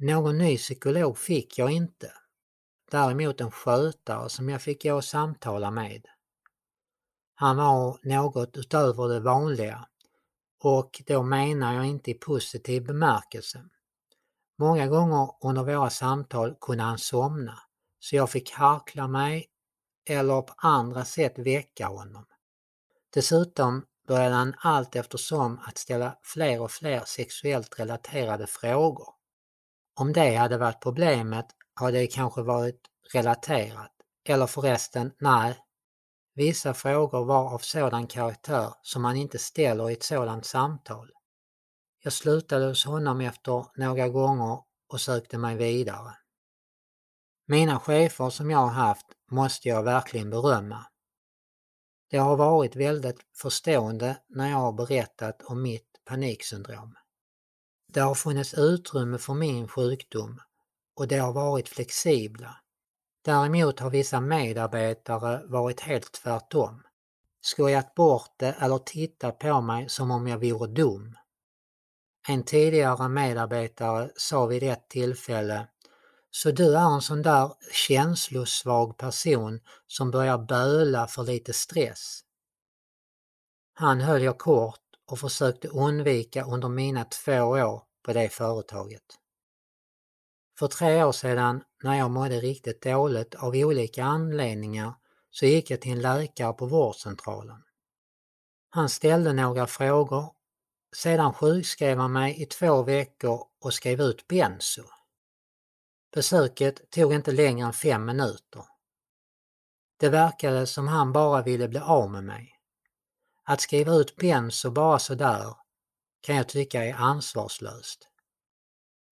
Någon 0.02 0.38
ny 0.38 0.56
psykolog 0.56 1.18
fick 1.18 1.58
jag 1.58 1.70
inte. 1.70 2.12
Däremot 2.90 3.40
en 3.40 3.50
skötare 3.50 4.28
som 4.28 4.48
jag 4.48 4.62
fick 4.62 4.82
gå 4.82 4.94
och 4.94 5.04
samtala 5.04 5.70
med. 5.70 6.06
Han 7.34 7.56
var 7.56 7.98
något 8.02 8.56
utöver 8.56 9.08
det 9.08 9.20
vanliga 9.20 9.88
och 10.62 11.02
då 11.06 11.22
menar 11.22 11.74
jag 11.74 11.86
inte 11.86 12.10
i 12.10 12.14
positiv 12.14 12.84
bemärkelse. 12.84 13.64
Många 14.58 14.86
gånger 14.86 15.28
under 15.40 15.62
våra 15.62 15.90
samtal 15.90 16.54
kunde 16.60 16.84
han 16.84 16.98
somna, 16.98 17.58
så 17.98 18.16
jag 18.16 18.30
fick 18.30 18.50
harkla 18.50 19.08
mig 19.08 19.46
eller 20.08 20.42
på 20.42 20.54
andra 20.56 21.04
sätt 21.04 21.38
väcka 21.38 21.86
honom. 21.86 22.26
Dessutom 23.14 23.86
började 24.08 24.34
han 24.34 24.54
allt 24.58 24.96
eftersom 24.96 25.58
att 25.58 25.78
ställa 25.78 26.18
fler 26.22 26.60
och 26.60 26.70
fler 26.70 27.02
sexuellt 27.06 27.80
relaterade 27.80 28.46
frågor. 28.46 29.19
Om 30.00 30.12
det 30.12 30.36
hade 30.36 30.58
varit 30.58 30.80
problemet 30.80 31.46
hade 31.74 31.98
det 31.98 32.06
kanske 32.06 32.42
varit 32.42 32.80
relaterat. 33.12 33.92
Eller 34.24 34.46
förresten, 34.46 35.12
nej. 35.18 35.58
Vissa 36.34 36.74
frågor 36.74 37.24
var 37.24 37.54
av 37.54 37.58
sådan 37.58 38.06
karaktär 38.06 38.74
som 38.82 39.02
man 39.02 39.16
inte 39.16 39.38
ställer 39.38 39.90
i 39.90 39.92
ett 39.92 40.02
sådant 40.02 40.46
samtal. 40.46 41.10
Jag 42.02 42.12
slutade 42.12 42.66
hos 42.66 42.84
honom 42.84 43.20
efter 43.20 43.66
några 43.76 44.08
gånger 44.08 44.58
och 44.92 45.00
sökte 45.00 45.38
mig 45.38 45.56
vidare. 45.56 46.14
Mina 47.46 47.78
chefer 47.80 48.30
som 48.30 48.50
jag 48.50 48.58
har 48.58 48.68
haft 48.68 49.06
måste 49.30 49.68
jag 49.68 49.82
verkligen 49.82 50.30
berömma. 50.30 50.86
De 52.10 52.18
har 52.18 52.36
varit 52.36 52.76
väldigt 52.76 53.20
förstående 53.36 54.16
när 54.28 54.50
jag 54.50 54.58
har 54.58 54.72
berättat 54.72 55.42
om 55.42 55.62
mitt 55.62 56.00
paniksyndrom. 56.04 56.94
Det 57.92 58.00
har 58.00 58.14
funnits 58.14 58.54
utrymme 58.54 59.18
för 59.18 59.34
min 59.34 59.68
sjukdom 59.68 60.40
och 60.96 61.08
de 61.08 61.18
har 61.18 61.32
varit 61.32 61.68
flexibla. 61.68 62.56
Däremot 63.24 63.80
har 63.80 63.90
vissa 63.90 64.20
medarbetare 64.20 65.42
varit 65.46 65.80
helt 65.80 66.12
tvärtom. 66.12 66.82
Skojat 67.40 67.94
bort 67.94 68.34
det 68.36 68.52
eller 68.52 68.78
tittat 68.78 69.38
på 69.38 69.60
mig 69.60 69.88
som 69.88 70.10
om 70.10 70.28
jag 70.28 70.38
vore 70.38 70.68
dum. 70.68 71.16
En 72.28 72.44
tidigare 72.44 73.08
medarbetare 73.08 74.10
sa 74.16 74.46
vid 74.46 74.62
ett 74.62 74.88
tillfälle 74.88 75.68
så 76.30 76.50
du 76.50 76.76
är 76.76 76.94
en 76.94 77.02
sån 77.02 77.22
där 77.22 77.52
känslosvag 77.72 78.98
person 78.98 79.60
som 79.86 80.10
börjar 80.10 80.38
böla 80.38 81.06
för 81.06 81.22
lite 81.22 81.52
stress. 81.52 82.20
Han 83.74 84.00
höll 84.00 84.22
jag 84.22 84.38
kort 84.38 84.89
och 85.10 85.18
försökte 85.18 85.68
undvika 85.68 86.44
under 86.44 86.68
mina 86.68 87.04
två 87.04 87.42
år 87.42 87.82
på 88.02 88.12
det 88.12 88.28
företaget. 88.28 89.02
För 90.58 90.68
tre 90.68 91.04
år 91.04 91.12
sedan 91.12 91.62
när 91.82 91.98
jag 91.98 92.10
mådde 92.10 92.40
riktigt 92.40 92.82
dåligt 92.82 93.34
av 93.34 93.54
olika 93.54 94.04
anledningar 94.04 94.94
så 95.30 95.46
gick 95.46 95.70
jag 95.70 95.80
till 95.80 95.92
en 95.92 96.00
läkare 96.00 96.52
på 96.52 96.66
vårdcentralen. 96.66 97.62
Han 98.70 98.88
ställde 98.88 99.32
några 99.32 99.66
frågor. 99.66 100.32
Sedan 100.96 101.32
sjukskrev 101.32 101.98
han 101.98 102.12
mig 102.12 102.42
i 102.42 102.46
två 102.46 102.82
veckor 102.82 103.46
och 103.60 103.74
skrev 103.74 104.00
ut 104.00 104.26
benzo. 104.28 104.84
Besöket 106.14 106.90
tog 106.90 107.12
inte 107.12 107.32
längre 107.32 107.66
än 107.66 107.72
fem 107.72 108.04
minuter. 108.04 108.64
Det 109.96 110.08
verkade 110.08 110.66
som 110.66 110.88
han 110.88 111.12
bara 111.12 111.42
ville 111.42 111.68
bli 111.68 111.78
av 111.78 112.10
med 112.10 112.24
mig. 112.24 112.59
Att 113.50 113.60
skriva 113.60 113.92
ut 113.92 114.16
benzo 114.16 114.70
bara 114.70 114.98
sådär 114.98 115.54
kan 116.20 116.36
jag 116.36 116.48
tycka 116.48 116.84
är 116.84 116.94
ansvarslöst. 116.94 118.08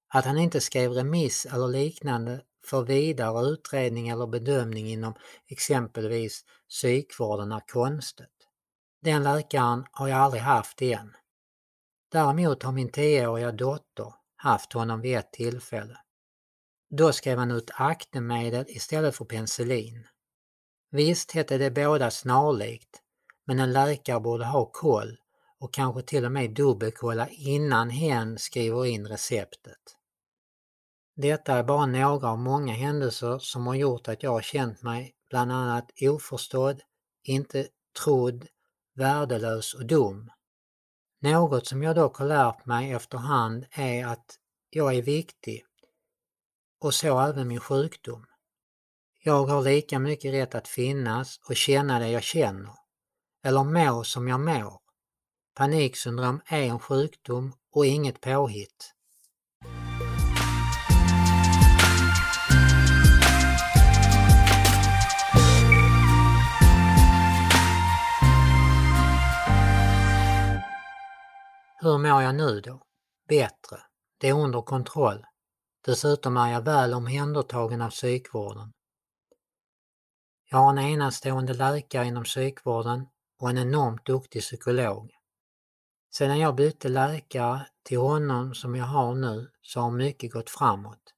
Att 0.08 0.24
han 0.24 0.38
inte 0.38 0.60
skrev 0.60 0.92
remiss 0.92 1.46
eller 1.46 1.68
liknande 1.68 2.42
för 2.66 2.82
vidare 2.82 3.46
utredning 3.46 4.08
eller 4.08 4.26
bedömning 4.26 4.88
inom 4.88 5.14
exempelvis 5.46 6.44
psykvården 6.68 7.52
är 7.52 7.62
konstigt. 7.66 8.48
Den 9.02 9.22
läkaren 9.22 9.84
har 9.92 10.08
jag 10.08 10.18
aldrig 10.18 10.42
haft 10.42 10.82
igen. 10.82 11.16
Däremot 12.12 12.62
har 12.62 12.72
min 12.72 12.92
tioåriga 12.92 13.52
dotter 13.52 14.14
haft 14.36 14.72
honom 14.72 15.00
vid 15.00 15.16
ett 15.16 15.32
tillfälle. 15.32 15.98
Då 16.90 17.12
skrev 17.12 17.38
han 17.38 17.50
ut 17.50 17.70
aknemedel 17.74 18.64
istället 18.68 19.16
för 19.16 19.24
penicillin. 19.24 20.06
Visst 20.90 21.32
hette 21.32 21.58
det 21.58 21.70
båda 21.70 22.10
snarlikt, 22.10 23.02
men 23.48 23.60
en 23.60 23.72
läkare 23.72 24.20
borde 24.20 24.44
ha 24.44 24.70
koll 24.72 25.16
och 25.60 25.74
kanske 25.74 26.02
till 26.02 26.24
och 26.24 26.32
med 26.32 26.50
dubbelkolla 26.50 27.28
innan 27.28 27.90
hen 27.90 28.38
skriver 28.38 28.86
in 28.86 29.06
receptet. 29.06 29.96
Detta 31.16 31.54
är 31.54 31.62
bara 31.62 31.86
några 31.86 32.28
av 32.28 32.38
många 32.38 32.72
händelser 32.72 33.38
som 33.38 33.66
har 33.66 33.74
gjort 33.74 34.08
att 34.08 34.22
jag 34.22 34.30
har 34.30 34.40
känt 34.40 34.82
mig 34.82 35.14
bland 35.30 35.52
annat 35.52 35.90
oförstådd, 36.00 36.80
inte 37.22 37.68
trodd, 38.04 38.46
värdelös 38.94 39.74
och 39.74 39.86
dum. 39.86 40.30
Något 41.20 41.66
som 41.66 41.82
jag 41.82 41.96
dock 41.96 42.16
har 42.16 42.26
lärt 42.26 42.66
mig 42.66 42.92
efterhand 42.92 43.66
är 43.70 44.06
att 44.06 44.26
jag 44.70 44.94
är 44.94 45.02
viktig 45.02 45.64
och 46.80 46.94
så 46.94 47.20
även 47.20 47.48
min 47.48 47.60
sjukdom. 47.60 48.26
Jag 49.24 49.46
har 49.46 49.62
lika 49.62 49.98
mycket 49.98 50.34
rätt 50.34 50.54
att 50.54 50.68
finnas 50.68 51.40
och 51.48 51.56
känna 51.56 51.98
det 51.98 52.08
jag 52.08 52.22
känner, 52.22 52.74
eller 53.44 53.64
må 53.64 54.04
som 54.04 54.28
jag 54.28 54.40
mår. 54.40 54.80
Paniksyndrom 55.54 56.40
är 56.46 56.62
en 56.62 56.78
sjukdom 56.78 57.52
och 57.72 57.86
inget 57.86 58.20
påhitt. 58.20 58.94
Hur 71.80 71.98
mår 71.98 72.22
jag 72.22 72.34
nu 72.34 72.60
då? 72.60 72.82
Bättre. 73.28 73.80
Det 74.20 74.28
är 74.28 74.32
under 74.32 74.62
kontroll. 74.62 75.26
Dessutom 75.86 76.36
är 76.36 76.52
jag 76.52 76.62
väl 76.62 76.94
omhändertagen 76.94 77.82
av 77.82 77.90
psykvården. 77.90 78.72
Jag 80.50 80.58
har 80.58 80.70
en 80.70 80.78
enastående 80.78 81.54
läkare 81.54 82.06
inom 82.06 82.24
psykvården 82.24 83.06
och 83.38 83.50
en 83.50 83.58
enormt 83.58 84.06
duktig 84.06 84.42
psykolog. 84.42 85.10
Sedan 86.14 86.38
jag 86.38 86.54
bytte 86.54 86.88
läkare 86.88 87.66
till 87.82 87.98
honom 87.98 88.54
som 88.54 88.76
jag 88.76 88.84
har 88.84 89.14
nu 89.14 89.50
så 89.62 89.80
har 89.80 89.90
mycket 89.90 90.32
gått 90.32 90.50
framåt. 90.50 91.14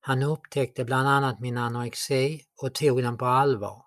Han 0.00 0.22
upptäckte 0.22 0.84
bland 0.84 1.08
annat 1.08 1.40
min 1.40 1.58
anorexi 1.58 2.44
och 2.62 2.74
tog 2.74 3.02
den 3.02 3.18
på 3.18 3.24
allvar. 3.24 3.84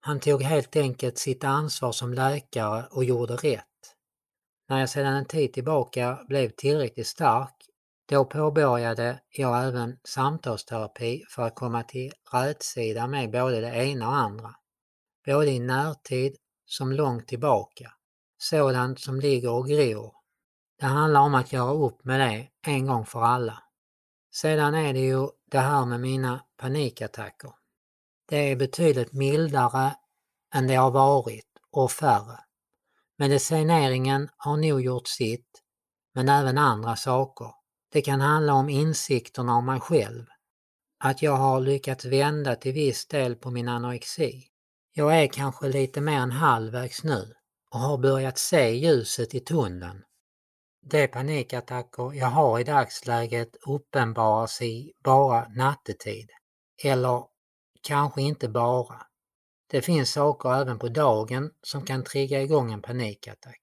Han 0.00 0.20
tog 0.20 0.42
helt 0.42 0.76
enkelt 0.76 1.18
sitt 1.18 1.44
ansvar 1.44 1.92
som 1.92 2.14
läkare 2.14 2.86
och 2.90 3.04
gjorde 3.04 3.36
rätt. 3.36 3.66
När 4.68 4.80
jag 4.80 4.90
sedan 4.90 5.14
en 5.14 5.24
tid 5.24 5.52
tillbaka 5.52 6.24
blev 6.28 6.48
tillräckligt 6.48 7.06
stark, 7.06 7.54
då 8.08 8.24
påbörjade 8.24 9.20
jag 9.28 9.66
även 9.66 9.98
samtalsterapi 10.04 11.24
för 11.28 11.42
att 11.42 11.54
komma 11.54 11.82
till 11.82 12.12
rätsida 12.32 13.06
med 13.06 13.30
både 13.30 13.60
det 13.60 13.84
ena 13.84 14.08
och 14.08 14.14
andra. 14.14 14.54
Både 15.26 15.50
i 15.50 15.60
närtid 15.60 16.36
som 16.70 16.92
långt 16.92 17.28
tillbaka. 17.28 17.92
Sådant 18.38 19.00
som 19.00 19.20
ligger 19.20 19.50
och 19.50 19.68
gror. 19.68 20.14
Det 20.80 20.86
handlar 20.86 21.20
om 21.20 21.34
att 21.34 21.52
göra 21.52 21.72
upp 21.72 22.04
med 22.04 22.20
det 22.20 22.48
en 22.70 22.86
gång 22.86 23.06
för 23.06 23.22
alla. 23.22 23.62
Sedan 24.34 24.74
är 24.74 24.92
det 24.92 25.00
ju 25.00 25.28
det 25.50 25.58
här 25.58 25.86
med 25.86 26.00
mina 26.00 26.44
panikattacker. 26.56 27.52
Det 28.28 28.36
är 28.36 28.56
betydligt 28.56 29.12
mildare 29.12 29.96
än 30.54 30.66
det 30.66 30.74
har 30.74 30.90
varit 30.90 31.48
och 31.70 31.90
färre. 31.90 32.38
Medicineringen 33.18 34.28
har 34.36 34.56
nog 34.56 34.80
gjort 34.80 35.08
sitt, 35.08 35.62
men 36.14 36.28
även 36.28 36.58
andra 36.58 36.96
saker. 36.96 37.50
Det 37.92 38.02
kan 38.02 38.20
handla 38.20 38.54
om 38.54 38.68
insikterna 38.68 39.54
om 39.54 39.66
mig 39.66 39.80
själv. 39.80 40.26
Att 40.98 41.22
jag 41.22 41.36
har 41.36 41.60
lyckats 41.60 42.04
vända 42.04 42.56
till 42.56 42.72
viss 42.72 43.06
del 43.06 43.36
på 43.36 43.50
min 43.50 43.68
anorexi. 43.68 44.49
Jag 44.92 45.22
är 45.22 45.26
kanske 45.26 45.68
lite 45.68 46.00
mer 46.00 46.18
än 46.18 46.30
halvvägs 46.30 47.04
nu 47.04 47.34
och 47.70 47.80
har 47.80 47.98
börjat 47.98 48.38
se 48.38 48.70
ljuset 48.70 49.34
i 49.34 49.40
tunneln. 49.40 50.02
De 50.82 51.08
panikattacker 51.08 52.12
jag 52.14 52.26
har 52.26 52.58
i 52.58 52.64
dagsläget 52.64 53.56
uppenbarar 53.66 54.46
sig 54.46 54.92
bara 55.04 55.48
nattetid. 55.48 56.30
Eller 56.84 57.24
kanske 57.82 58.22
inte 58.22 58.48
bara. 58.48 59.02
Det 59.70 59.82
finns 59.82 60.12
saker 60.12 60.54
även 60.54 60.78
på 60.78 60.88
dagen 60.88 61.50
som 61.62 61.84
kan 61.84 62.04
trigga 62.04 62.42
igång 62.42 62.72
en 62.72 62.82
panikattack. 62.82 63.60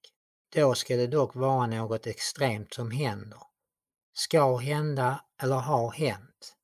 Då 0.54 0.74
ska 0.74 0.96
det 0.96 1.06
dock 1.06 1.34
vara 1.34 1.66
något 1.66 2.06
extremt 2.06 2.74
som 2.74 2.90
händer. 2.90 3.42
Ska 4.12 4.56
hända 4.56 5.24
eller 5.42 5.56
har 5.56 5.90
hänt. 5.90 6.54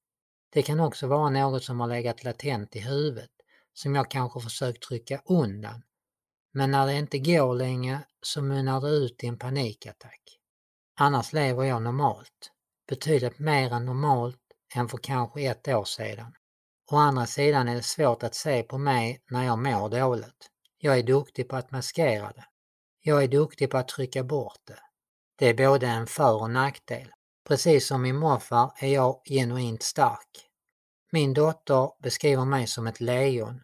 Det 0.53 0.63
kan 0.63 0.81
också 0.81 1.07
vara 1.07 1.31
något 1.31 1.65
som 1.65 1.81
har 1.81 1.89
legat 1.89 2.25
latent 2.25 2.77
i 2.77 2.81
huvudet, 2.81 3.31
som 3.75 3.95
jag 3.95 4.11
kanske 4.11 4.41
försökt 4.41 4.83
trycka 4.83 5.23
undan. 5.25 5.83
Men 6.53 6.71
när 6.71 6.87
det 6.87 6.95
inte 6.95 7.19
går 7.19 7.55
länge 7.55 8.01
så 8.23 8.43
mynnar 8.43 8.81
det 8.81 8.89
ut 8.89 9.25
i 9.25 9.27
en 9.27 9.39
panikattack. 9.39 10.21
Annars 10.97 11.33
lever 11.33 11.65
jag 11.65 11.83
normalt. 11.83 12.51
Betydligt 12.89 13.39
mer 13.39 13.73
än 13.73 13.85
normalt 13.85 14.41
än 14.75 14.89
för 14.89 14.99
kanske 14.99 15.43
ett 15.43 15.69
år 15.69 15.85
sedan. 15.85 16.35
Å 16.91 16.97
andra 16.97 17.27
sidan 17.27 17.69
är 17.69 17.75
det 17.75 17.83
svårt 17.83 18.23
att 18.23 18.35
se 18.35 18.63
på 18.63 18.79
mig 18.79 19.23
när 19.31 19.45
jag 19.45 19.59
mår 19.59 19.89
dåligt. 19.89 20.51
Jag 20.79 20.99
är 20.99 21.03
duktig 21.03 21.49
på 21.49 21.57
att 21.57 21.71
maskera 21.71 22.33
det. 22.33 22.45
Jag 23.01 23.23
är 23.23 23.29
duktig 23.29 23.71
på 23.71 23.79
att 23.79 23.89
trycka 23.89 24.25
bort 24.25 24.61
det. 24.67 24.79
Det 25.37 25.47
är 25.49 25.55
både 25.55 25.87
en 25.87 26.07
för 26.07 26.43
och 26.43 26.51
nackdel. 26.51 27.13
Precis 27.49 27.87
som 27.87 28.03
min 28.03 28.17
morfar 28.17 28.73
är 28.81 28.89
jag 28.89 29.21
genuint 29.25 29.83
stark. 29.83 30.51
Min 31.13 31.35
dotter 31.35 31.91
beskriver 32.03 32.45
mig 32.45 32.67
som 32.67 32.87
ett 32.87 33.01
lejon. 33.01 33.61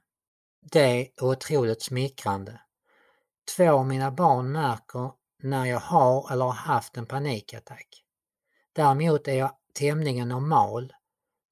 Det 0.63 0.81
är 0.81 1.25
otroligt 1.25 1.83
smickrande. 1.83 2.61
Två 3.57 3.71
av 3.71 3.87
mina 3.87 4.11
barn 4.11 4.53
märker 4.53 5.13
när 5.43 5.65
jag 5.65 5.81
har 5.81 6.33
eller 6.33 6.45
har 6.45 6.53
haft 6.53 6.97
en 6.97 7.07
panikattack. 7.07 8.05
Däremot 8.73 9.29
är 9.29 9.35
jag 9.35 9.57
tämligen 9.75 10.29
normal. 10.29 10.93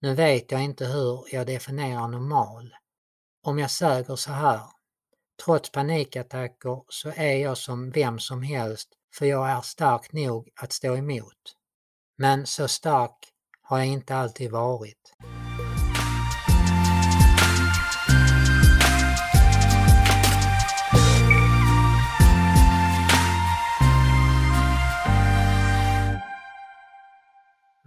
Nu 0.00 0.14
vet 0.14 0.52
jag 0.52 0.64
inte 0.64 0.86
hur 0.86 1.24
jag 1.32 1.46
definierar 1.46 2.08
normal. 2.08 2.74
Om 3.42 3.58
jag 3.58 3.70
säger 3.70 4.16
så 4.16 4.32
här. 4.32 4.60
Trots 5.44 5.72
panikattacker 5.72 6.82
så 6.88 7.12
är 7.16 7.36
jag 7.36 7.58
som 7.58 7.90
vem 7.90 8.18
som 8.18 8.42
helst 8.42 8.88
för 9.14 9.26
jag 9.26 9.50
är 9.50 9.60
stark 9.60 10.12
nog 10.12 10.48
att 10.60 10.72
stå 10.72 10.96
emot. 10.96 11.56
Men 12.16 12.46
så 12.46 12.68
stark 12.68 13.32
har 13.62 13.78
jag 13.78 13.86
inte 13.86 14.16
alltid 14.16 14.50
varit. 14.50 15.14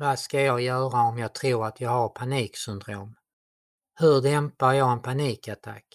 Vad 0.01 0.19
ska 0.19 0.41
jag 0.41 0.61
göra 0.61 1.01
om 1.01 1.17
jag 1.17 1.33
tror 1.33 1.65
att 1.65 1.81
jag 1.81 1.89
har 1.89 2.09
paniksyndrom? 2.09 3.15
Hur 3.99 4.21
dämpar 4.21 4.73
jag 4.73 4.91
en 4.91 5.01
panikattack? 5.01 5.85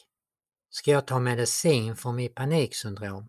Ska 0.70 0.90
jag 0.90 1.06
ta 1.06 1.18
medicin 1.18 1.96
för 1.96 2.12
mitt 2.12 2.34
paniksyndrom? 2.34 3.28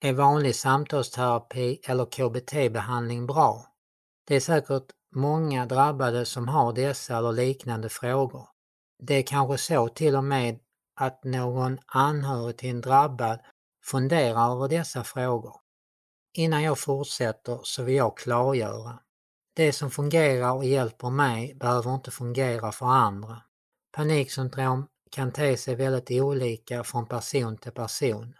Är 0.00 0.12
vanlig 0.12 0.56
samtalsterapi 0.56 1.80
eller 1.84 2.04
KBT-behandling 2.04 3.26
bra? 3.26 3.66
Det 4.26 4.36
är 4.36 4.40
säkert 4.40 4.86
många 5.14 5.66
drabbade 5.66 6.24
som 6.24 6.48
har 6.48 6.72
dessa 6.72 7.16
eller 7.16 7.32
liknande 7.32 7.88
frågor. 7.88 8.48
Det 9.02 9.14
är 9.14 9.22
kanske 9.22 9.58
så 9.58 9.88
till 9.88 10.16
och 10.16 10.24
med 10.24 10.58
att 11.00 11.24
någon 11.24 11.78
anhörig 11.86 12.56
till 12.56 12.70
en 12.70 12.80
drabbad 12.80 13.38
funderar 13.84 14.52
över 14.52 14.68
dessa 14.68 15.04
frågor. 15.04 15.56
Innan 16.32 16.62
jag 16.62 16.78
fortsätter 16.78 17.60
så 17.62 17.82
vill 17.82 17.94
jag 17.94 18.16
klargöra. 18.16 18.98
Det 19.56 19.72
som 19.72 19.90
fungerar 19.90 20.52
och 20.52 20.64
hjälper 20.64 21.10
mig 21.10 21.54
behöver 21.54 21.94
inte 21.94 22.10
fungera 22.10 22.72
för 22.72 22.86
andra. 22.86 23.42
Paniksyndrom 23.92 24.86
kan 25.10 25.32
te 25.32 25.56
sig 25.56 25.74
väldigt 25.74 26.10
olika 26.22 26.84
från 26.84 27.06
person 27.06 27.56
till 27.56 27.72
person. 27.72 28.34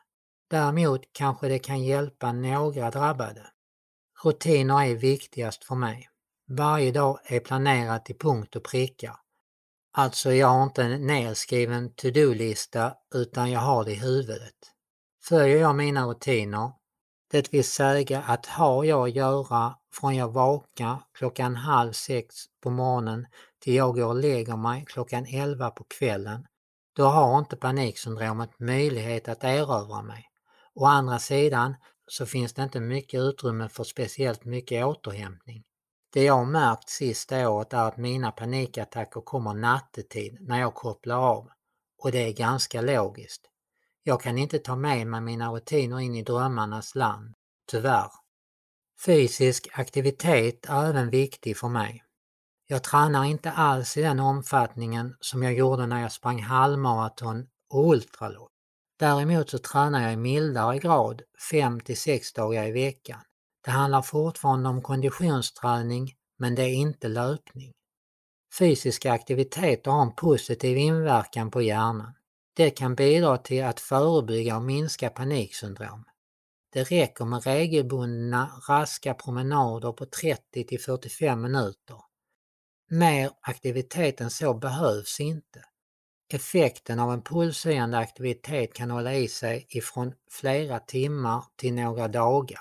Däremot 0.50 1.00
kanske 1.12 1.48
det 1.48 1.59
kan 1.59 1.85
hjälpa 1.85 2.33
några 2.33 2.90
drabbade. 2.90 3.46
Rutiner 4.24 4.83
är 4.83 4.94
viktigast 4.94 5.64
för 5.64 5.74
mig. 5.74 6.09
Varje 6.48 6.92
dag 6.92 7.18
är 7.24 7.40
planerad 7.40 8.05
till 8.05 8.18
punkt 8.18 8.57
och 8.57 8.64
pricka. 8.64 9.16
Alltså 9.92 10.33
jag 10.33 10.48
har 10.48 10.62
inte 10.62 10.83
en 10.83 11.07
nedskriven 11.07 11.94
to-do-lista 11.94 12.94
utan 13.14 13.50
jag 13.50 13.61
har 13.61 13.85
det 13.85 13.92
i 13.92 13.94
huvudet. 13.94 14.72
Följer 15.29 15.61
jag 15.61 15.74
mina 15.74 16.07
rutiner, 16.07 16.72
det 17.30 17.52
vill 17.52 17.64
säga 17.64 18.22
att 18.26 18.46
har 18.46 18.84
jag 18.84 19.08
att 19.08 19.14
göra 19.14 19.74
från 19.92 20.16
jag 20.16 20.28
vaknar 20.28 21.02
klockan 21.14 21.56
halv 21.56 21.92
sex 21.92 22.34
på 22.62 22.70
morgonen 22.70 23.26
till 23.58 23.74
jag 23.74 23.94
går 23.94 24.06
och 24.06 24.16
lägger 24.16 24.56
mig 24.56 24.84
klockan 24.86 25.26
elva 25.26 25.70
på 25.70 25.84
kvällen, 25.84 26.46
då 26.96 27.04
har 27.04 27.38
inte 27.38 27.56
paniksyndromet 27.56 28.58
möjlighet 28.58 29.28
att 29.28 29.44
erövra 29.44 30.02
mig. 30.02 30.24
Å 30.74 30.84
andra 30.84 31.18
sidan 31.18 31.74
så 32.06 32.26
finns 32.26 32.52
det 32.52 32.62
inte 32.62 32.80
mycket 32.80 33.20
utrymme 33.20 33.68
för 33.68 33.84
speciellt 33.84 34.44
mycket 34.44 34.86
återhämtning. 34.86 35.64
Det 36.12 36.24
jag 36.24 36.34
har 36.34 36.44
märkt 36.44 36.88
sista 36.88 37.50
året 37.50 37.72
är 37.72 37.88
att 37.88 37.96
mina 37.96 38.32
panikattacker 38.32 39.20
kommer 39.20 39.54
nattetid 39.54 40.38
när 40.40 40.60
jag 40.60 40.74
kopplar 40.74 41.16
av 41.16 41.50
och 41.98 42.12
det 42.12 42.18
är 42.28 42.32
ganska 42.32 42.80
logiskt. 42.80 43.50
Jag 44.08 44.20
kan 44.20 44.38
inte 44.38 44.58
ta 44.58 44.76
med 44.76 45.06
mig 45.06 45.20
mina 45.20 45.52
rutiner 45.52 46.00
in 46.00 46.14
i 46.14 46.22
drömmarnas 46.22 46.94
land, 46.94 47.34
tyvärr. 47.70 48.10
Fysisk 49.06 49.68
aktivitet 49.72 50.66
är 50.68 50.88
även 50.88 51.10
viktig 51.10 51.56
för 51.56 51.68
mig. 51.68 52.04
Jag 52.66 52.84
tränar 52.84 53.24
inte 53.24 53.50
alls 53.50 53.96
i 53.96 54.02
den 54.02 54.20
omfattningen 54.20 55.16
som 55.20 55.42
jag 55.42 55.54
gjorde 55.54 55.86
när 55.86 56.02
jag 56.02 56.12
sprang 56.12 56.42
halvmaraton 56.42 57.46
och 57.70 57.90
ultralopp. 57.90 58.50
Däremot 58.98 59.50
så 59.50 59.58
tränar 59.58 60.02
jag 60.02 60.12
i 60.12 60.16
mildare 60.16 60.78
grad 60.78 61.22
5 61.50 61.80
till 61.80 62.00
6 62.00 62.32
dagar 62.32 62.66
i 62.66 62.72
veckan. 62.72 63.20
Det 63.64 63.70
handlar 63.70 64.02
fortfarande 64.02 64.68
om 64.68 64.82
konditionsträning 64.82 66.12
men 66.38 66.54
det 66.54 66.62
är 66.62 66.74
inte 66.74 67.08
löpning. 67.08 67.72
Fysiska 68.58 69.12
aktiviteter 69.12 69.90
har 69.90 70.02
en 70.02 70.14
positiv 70.14 70.76
inverkan 70.76 71.50
på 71.50 71.62
hjärnan. 71.62 72.14
Det 72.56 72.70
kan 72.70 72.94
bidra 72.94 73.38
till 73.38 73.64
att 73.64 73.80
förebygga 73.80 74.56
och 74.56 74.62
minska 74.62 75.10
paniksyndrom. 75.10 76.04
Det 76.72 76.82
räcker 76.82 77.24
med 77.24 77.44
regelbundna 77.44 78.62
raska 78.68 79.14
promenader 79.14 79.92
på 79.92 80.06
30 80.06 80.64
till 80.64 80.80
45 80.80 81.42
minuter. 81.42 81.96
Mer 82.90 83.30
aktivitet 83.40 84.20
än 84.20 84.30
så 84.30 84.54
behövs 84.54 85.20
inte. 85.20 85.64
Effekten 86.32 86.98
av 86.98 87.12
en 87.12 87.22
pulshöjande 87.22 87.98
aktivitet 87.98 88.74
kan 88.74 88.90
hålla 88.90 89.14
i 89.14 89.28
sig 89.28 89.66
ifrån 89.68 90.12
flera 90.30 90.78
timmar 90.78 91.44
till 91.56 91.74
några 91.74 92.08
dagar. 92.08 92.60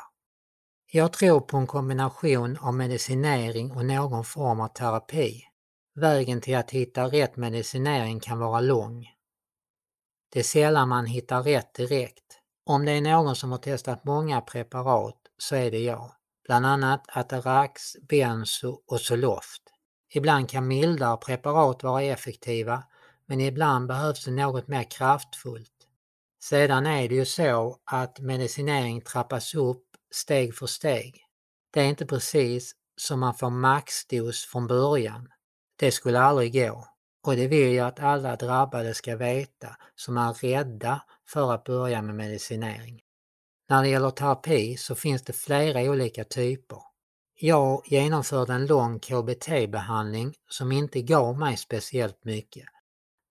Jag 0.92 1.14
tror 1.14 1.40
på 1.40 1.58
en 1.58 1.68
kombination 1.68 2.58
av 2.58 2.74
medicinering 2.74 3.72
och 3.72 3.86
någon 3.86 4.24
form 4.24 4.60
av 4.60 4.68
terapi. 4.68 5.44
Vägen 5.96 6.42
till 6.42 6.56
att 6.56 6.72
hitta 6.72 7.08
rätt 7.08 7.38
medicinering 7.38 8.20
kan 8.20 8.40
vara 8.40 8.60
lång. 8.60 9.15
Det 10.36 10.40
är 10.40 10.44
sällan 10.44 10.90
man 10.90 11.06
hittar 11.06 11.44
rätt 11.44 11.74
direkt. 11.74 12.40
Om 12.66 12.86
det 12.86 12.92
är 12.92 13.02
någon 13.02 13.36
som 13.36 13.52
har 13.52 13.58
testat 13.58 14.04
många 14.04 14.42
preparat 14.42 15.18
så 15.38 15.56
är 15.56 15.72
det 15.72 15.80
jag. 15.80 16.12
Bland 16.46 16.66
annat 16.66 17.06
Atarax, 17.08 17.82
Benzo 18.10 18.80
och 18.88 19.02
Zoloft. 19.02 19.62
Ibland 20.14 20.50
kan 20.50 20.68
mildare 20.68 21.18
preparat 21.18 21.84
vara 21.84 22.04
effektiva 22.04 22.84
men 23.26 23.42
ibland 23.42 23.88
behövs 23.88 24.26
det 24.26 24.32
något 24.32 24.68
mer 24.68 24.84
kraftfullt. 24.84 25.88
Sedan 26.44 26.86
är 26.86 27.10
det 27.10 27.16
ju 27.16 27.26
så 27.26 27.78
att 27.86 28.20
medicinering 28.20 29.02
trappas 29.02 29.56
upp 29.56 29.86
steg 30.14 30.56
för 30.56 30.68
steg. 30.68 31.22
Det 31.74 31.80
är 31.80 31.86
inte 31.86 32.06
precis 32.06 32.72
som 32.98 33.20
man 33.20 33.36
får 33.36 33.50
maxdos 33.50 34.46
från 34.46 34.68
början. 34.68 35.28
Det 35.80 35.92
skulle 35.92 36.20
aldrig 36.20 36.54
gå. 36.54 36.95
Och 37.26 37.36
det 37.36 37.48
vill 37.48 37.74
jag 37.74 37.88
att 37.88 38.00
alla 38.00 38.36
drabbade 38.36 38.94
ska 38.94 39.16
veta 39.16 39.78
som 39.96 40.18
är 40.18 40.34
rädda 40.34 41.02
för 41.28 41.54
att 41.54 41.64
börja 41.64 42.02
med 42.02 42.16
medicinering. 42.16 43.02
När 43.70 43.82
det 43.82 43.90
gäller 43.90 44.10
terapi 44.10 44.78
så 44.78 44.96
finns 44.96 45.22
det 45.22 45.34
flera 45.34 45.92
olika 45.92 46.24
typer. 46.24 46.80
Jag 47.40 47.82
genomförde 47.86 48.54
en 48.54 48.66
lång 48.66 49.00
KBT-behandling 49.00 50.34
som 50.50 50.72
inte 50.72 51.02
gav 51.02 51.40
mig 51.40 51.58
speciellt 51.58 52.24
mycket. 52.24 52.66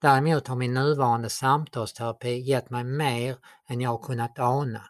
Däremot 0.01 0.49
har 0.49 0.57
min 0.57 0.75
nuvarande 0.75 1.31
samtalsterapi 1.31 2.41
gett 2.41 2.71
mig 2.71 2.85
mer 2.85 3.37
än 3.69 3.81
jag 3.81 3.91
har 3.91 3.99
kunnat 3.99 4.39
ana. 4.39 4.83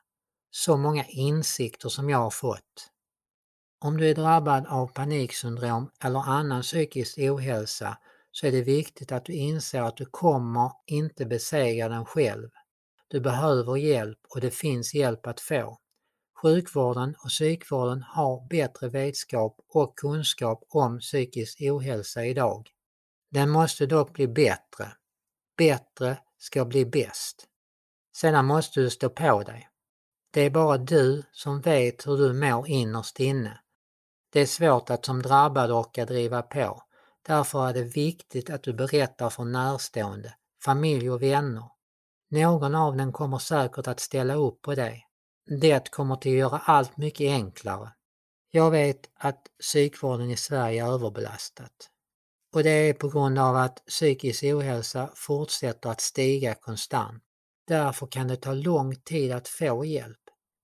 Så 0.50 0.76
många 0.76 1.04
insikter 1.04 1.88
som 1.88 2.10
jag 2.10 2.18
har 2.18 2.30
fått. 2.30 2.90
Om 3.80 3.96
du 3.96 4.10
är 4.10 4.14
drabbad 4.14 4.66
av 4.66 4.86
paniksyndrom 4.86 5.90
eller 6.04 6.20
annan 6.20 6.62
psykisk 6.62 7.18
ohälsa 7.18 7.98
så 8.36 8.46
är 8.46 8.52
det 8.52 8.62
viktigt 8.62 9.12
att 9.12 9.24
du 9.24 9.32
inser 9.32 9.82
att 9.82 9.96
du 9.96 10.04
kommer 10.04 10.72
inte 10.86 11.26
besegra 11.26 11.88
den 11.88 12.04
själv. 12.04 12.50
Du 13.08 13.20
behöver 13.20 13.76
hjälp 13.76 14.18
och 14.28 14.40
det 14.40 14.50
finns 14.50 14.94
hjälp 14.94 15.26
att 15.26 15.40
få. 15.40 15.78
Sjukvården 16.42 17.14
och 17.24 17.28
psykvården 17.28 18.02
har 18.02 18.48
bättre 18.48 18.88
vetskap 18.88 19.56
och 19.68 19.98
kunskap 19.98 20.64
om 20.68 20.98
psykisk 20.98 21.58
ohälsa 21.60 22.26
idag. 22.26 22.70
Den 23.30 23.50
måste 23.50 23.86
dock 23.86 24.12
bli 24.12 24.28
bättre. 24.28 24.92
Bättre 25.56 26.18
ska 26.38 26.64
bli 26.64 26.86
bäst. 26.86 27.46
Sedan 28.16 28.46
måste 28.46 28.80
du 28.80 28.90
stå 28.90 29.08
på 29.08 29.42
dig. 29.42 29.68
Det 30.30 30.40
är 30.40 30.50
bara 30.50 30.78
du 30.78 31.22
som 31.32 31.60
vet 31.60 32.06
hur 32.06 32.16
du 32.16 32.32
mår 32.32 32.68
innerst 32.68 33.20
inne. 33.20 33.60
Det 34.32 34.40
är 34.40 34.46
svårt 34.46 34.90
att 34.90 35.04
som 35.04 35.22
drabbad 35.22 35.70
orka 35.70 36.04
driva 36.04 36.42
på. 36.42 36.83
Därför 37.26 37.68
är 37.68 37.74
det 37.74 37.82
viktigt 37.82 38.50
att 38.50 38.62
du 38.62 38.72
berättar 38.72 39.30
för 39.30 39.44
närstående, 39.44 40.34
familj 40.64 41.10
och 41.10 41.22
vänner. 41.22 41.70
Någon 42.30 42.74
av 42.74 42.96
dem 42.96 43.12
kommer 43.12 43.38
säkert 43.38 43.86
att 43.86 44.00
ställa 44.00 44.34
upp 44.34 44.62
på 44.62 44.74
dig. 44.74 45.06
Det 45.60 45.90
kommer 45.90 46.14
att 46.14 46.24
göra 46.24 46.58
allt 46.58 46.96
mycket 46.96 47.30
enklare. 47.30 47.92
Jag 48.50 48.70
vet 48.70 49.10
att 49.14 49.46
psykvården 49.60 50.30
i 50.30 50.36
Sverige 50.36 50.84
är 50.84 50.88
överbelastat. 50.88 51.90
Och 52.54 52.62
det 52.62 52.70
är 52.70 52.94
på 52.94 53.08
grund 53.08 53.38
av 53.38 53.56
att 53.56 53.86
psykisk 53.86 54.44
ohälsa 54.44 55.10
fortsätter 55.14 55.90
att 55.90 56.00
stiga 56.00 56.54
konstant. 56.54 57.22
Därför 57.66 58.06
kan 58.06 58.28
det 58.28 58.36
ta 58.36 58.52
lång 58.52 58.96
tid 58.96 59.32
att 59.32 59.48
få 59.48 59.84
hjälp. 59.84 60.20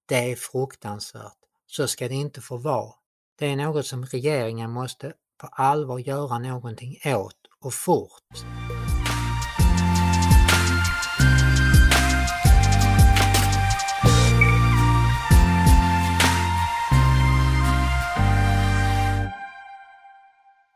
Det 0.08 0.32
är 0.32 0.36
fruktansvärt. 0.36 1.38
Så 1.66 1.88
ska 1.88 2.08
det 2.08 2.14
inte 2.14 2.40
få 2.40 2.56
vara. 2.56 2.94
Det 3.38 3.46
är 3.46 3.56
något 3.56 3.86
som 3.86 4.06
regeringen 4.06 4.70
måste 4.70 5.12
på 5.40 5.46
allvar 5.46 5.98
göra 5.98 6.38
någonting 6.38 6.96
åt 7.04 7.36
och 7.60 7.74
fort. 7.74 8.44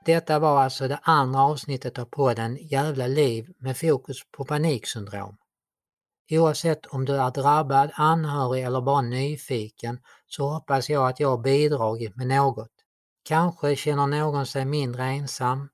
Detta 0.04 0.38
var 0.38 0.62
alltså 0.62 0.88
det 0.88 0.98
andra 1.02 1.40
avsnittet 1.40 1.98
av 1.98 2.04
podden 2.04 2.58
Jävla 2.60 3.06
liv 3.06 3.52
med 3.58 3.76
fokus 3.76 4.16
på 4.36 4.44
paniksyndrom. 4.44 5.36
Oavsett 6.30 6.86
om 6.86 7.04
du 7.04 7.16
är 7.16 7.30
drabbad, 7.30 7.90
anhörig 7.94 8.64
eller 8.64 8.80
bara 8.80 9.00
nyfiken 9.00 10.00
så 10.26 10.48
hoppas 10.48 10.90
jag 10.90 11.08
att 11.08 11.20
jag 11.20 11.42
bidragit 11.42 12.16
med 12.16 12.26
något. 12.26 12.73
Kanske 13.24 13.76
känner 13.76 14.06
någon 14.06 14.46
sig 14.46 14.64
mindre 14.64 15.04
ensam. 15.04 15.68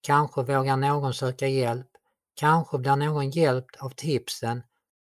Kanske 0.00 0.42
vågar 0.42 0.76
någon 0.76 1.14
söka 1.14 1.48
hjälp. 1.48 1.86
Kanske 2.34 2.78
blir 2.78 2.96
någon 2.96 3.30
hjälpt 3.30 3.76
av 3.76 3.90
tipsen 3.90 4.62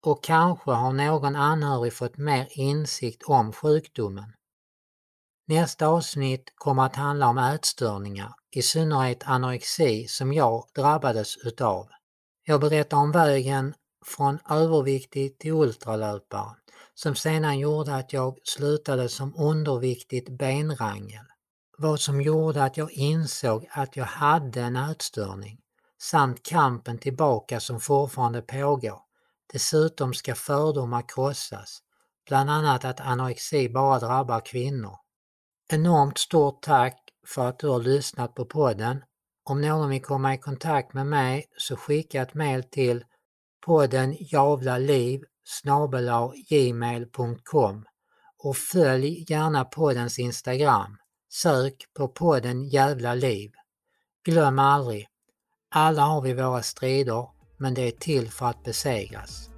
och 0.02 0.24
kanske 0.24 0.70
har 0.70 0.92
någon 0.92 1.36
anhörig 1.36 1.92
fått 1.92 2.16
mer 2.16 2.48
insikt 2.50 3.22
om 3.22 3.52
sjukdomen. 3.52 4.32
Nästa 5.46 5.86
avsnitt 5.86 6.52
kommer 6.54 6.86
att 6.86 6.96
handla 6.96 7.28
om 7.28 7.38
ätstörningar, 7.38 8.32
i 8.50 8.62
synnerhet 8.62 9.22
anorexi 9.24 10.06
som 10.08 10.32
jag 10.32 10.64
drabbades 10.74 11.36
utav. 11.36 11.88
Jag 12.44 12.60
berättar 12.60 12.96
om 12.96 13.12
vägen 13.12 13.74
från 14.06 14.38
överviktig 14.50 15.38
till 15.38 15.52
ultralöpare 15.52 16.56
som 16.94 17.14
sedan 17.14 17.58
gjorde 17.58 17.94
att 17.94 18.12
jag 18.12 18.38
slutade 18.44 19.08
som 19.08 19.34
underviktigt 19.36 20.28
benrangel. 20.28 21.29
Vad 21.82 22.00
som 22.00 22.20
gjorde 22.20 22.64
att 22.64 22.76
jag 22.76 22.92
insåg 22.92 23.68
att 23.70 23.96
jag 23.96 24.04
hade 24.04 24.60
en 24.60 24.76
ätstörning 24.76 25.60
samt 26.02 26.42
kampen 26.42 26.98
tillbaka 26.98 27.60
som 27.60 27.80
fortfarande 27.80 28.42
pågår. 28.42 29.00
Dessutom 29.52 30.14
ska 30.14 30.34
fördomar 30.34 31.04
krossas, 31.08 31.78
bland 32.28 32.50
annat 32.50 32.84
att 32.84 33.00
anorexi 33.00 33.68
bara 33.68 33.98
drabbar 33.98 34.40
kvinnor. 34.40 34.96
Enormt 35.72 36.18
stort 36.18 36.62
tack 36.62 36.98
för 37.26 37.48
att 37.48 37.58
du 37.58 37.68
har 37.68 37.80
lyssnat 37.80 38.34
på 38.34 38.44
podden. 38.44 39.04
Om 39.44 39.60
någon 39.60 39.90
vill 39.90 40.02
komma 40.02 40.34
i 40.34 40.38
kontakt 40.38 40.94
med 40.94 41.06
mig 41.06 41.44
så 41.56 41.76
skicka 41.76 42.22
ett 42.22 42.34
mejl 42.34 42.64
till 42.64 43.04
podden 43.66 44.16
javlaliv 44.20 45.24
gmail.com 46.48 47.84
och 48.38 48.56
följ 48.56 49.24
gärna 49.28 49.64
poddens 49.64 50.18
Instagram. 50.18 50.99
Sök 51.32 51.74
på 51.96 52.08
podden 52.08 52.64
Jävla 52.68 53.14
liv. 53.14 53.50
Glöm 54.24 54.58
aldrig, 54.58 55.06
alla 55.70 56.02
har 56.02 56.22
vi 56.22 56.34
våra 56.34 56.62
strider 56.62 57.28
men 57.58 57.74
det 57.74 57.82
är 57.82 57.90
till 57.90 58.30
för 58.30 58.46
att 58.46 58.64
besegras. 58.64 59.50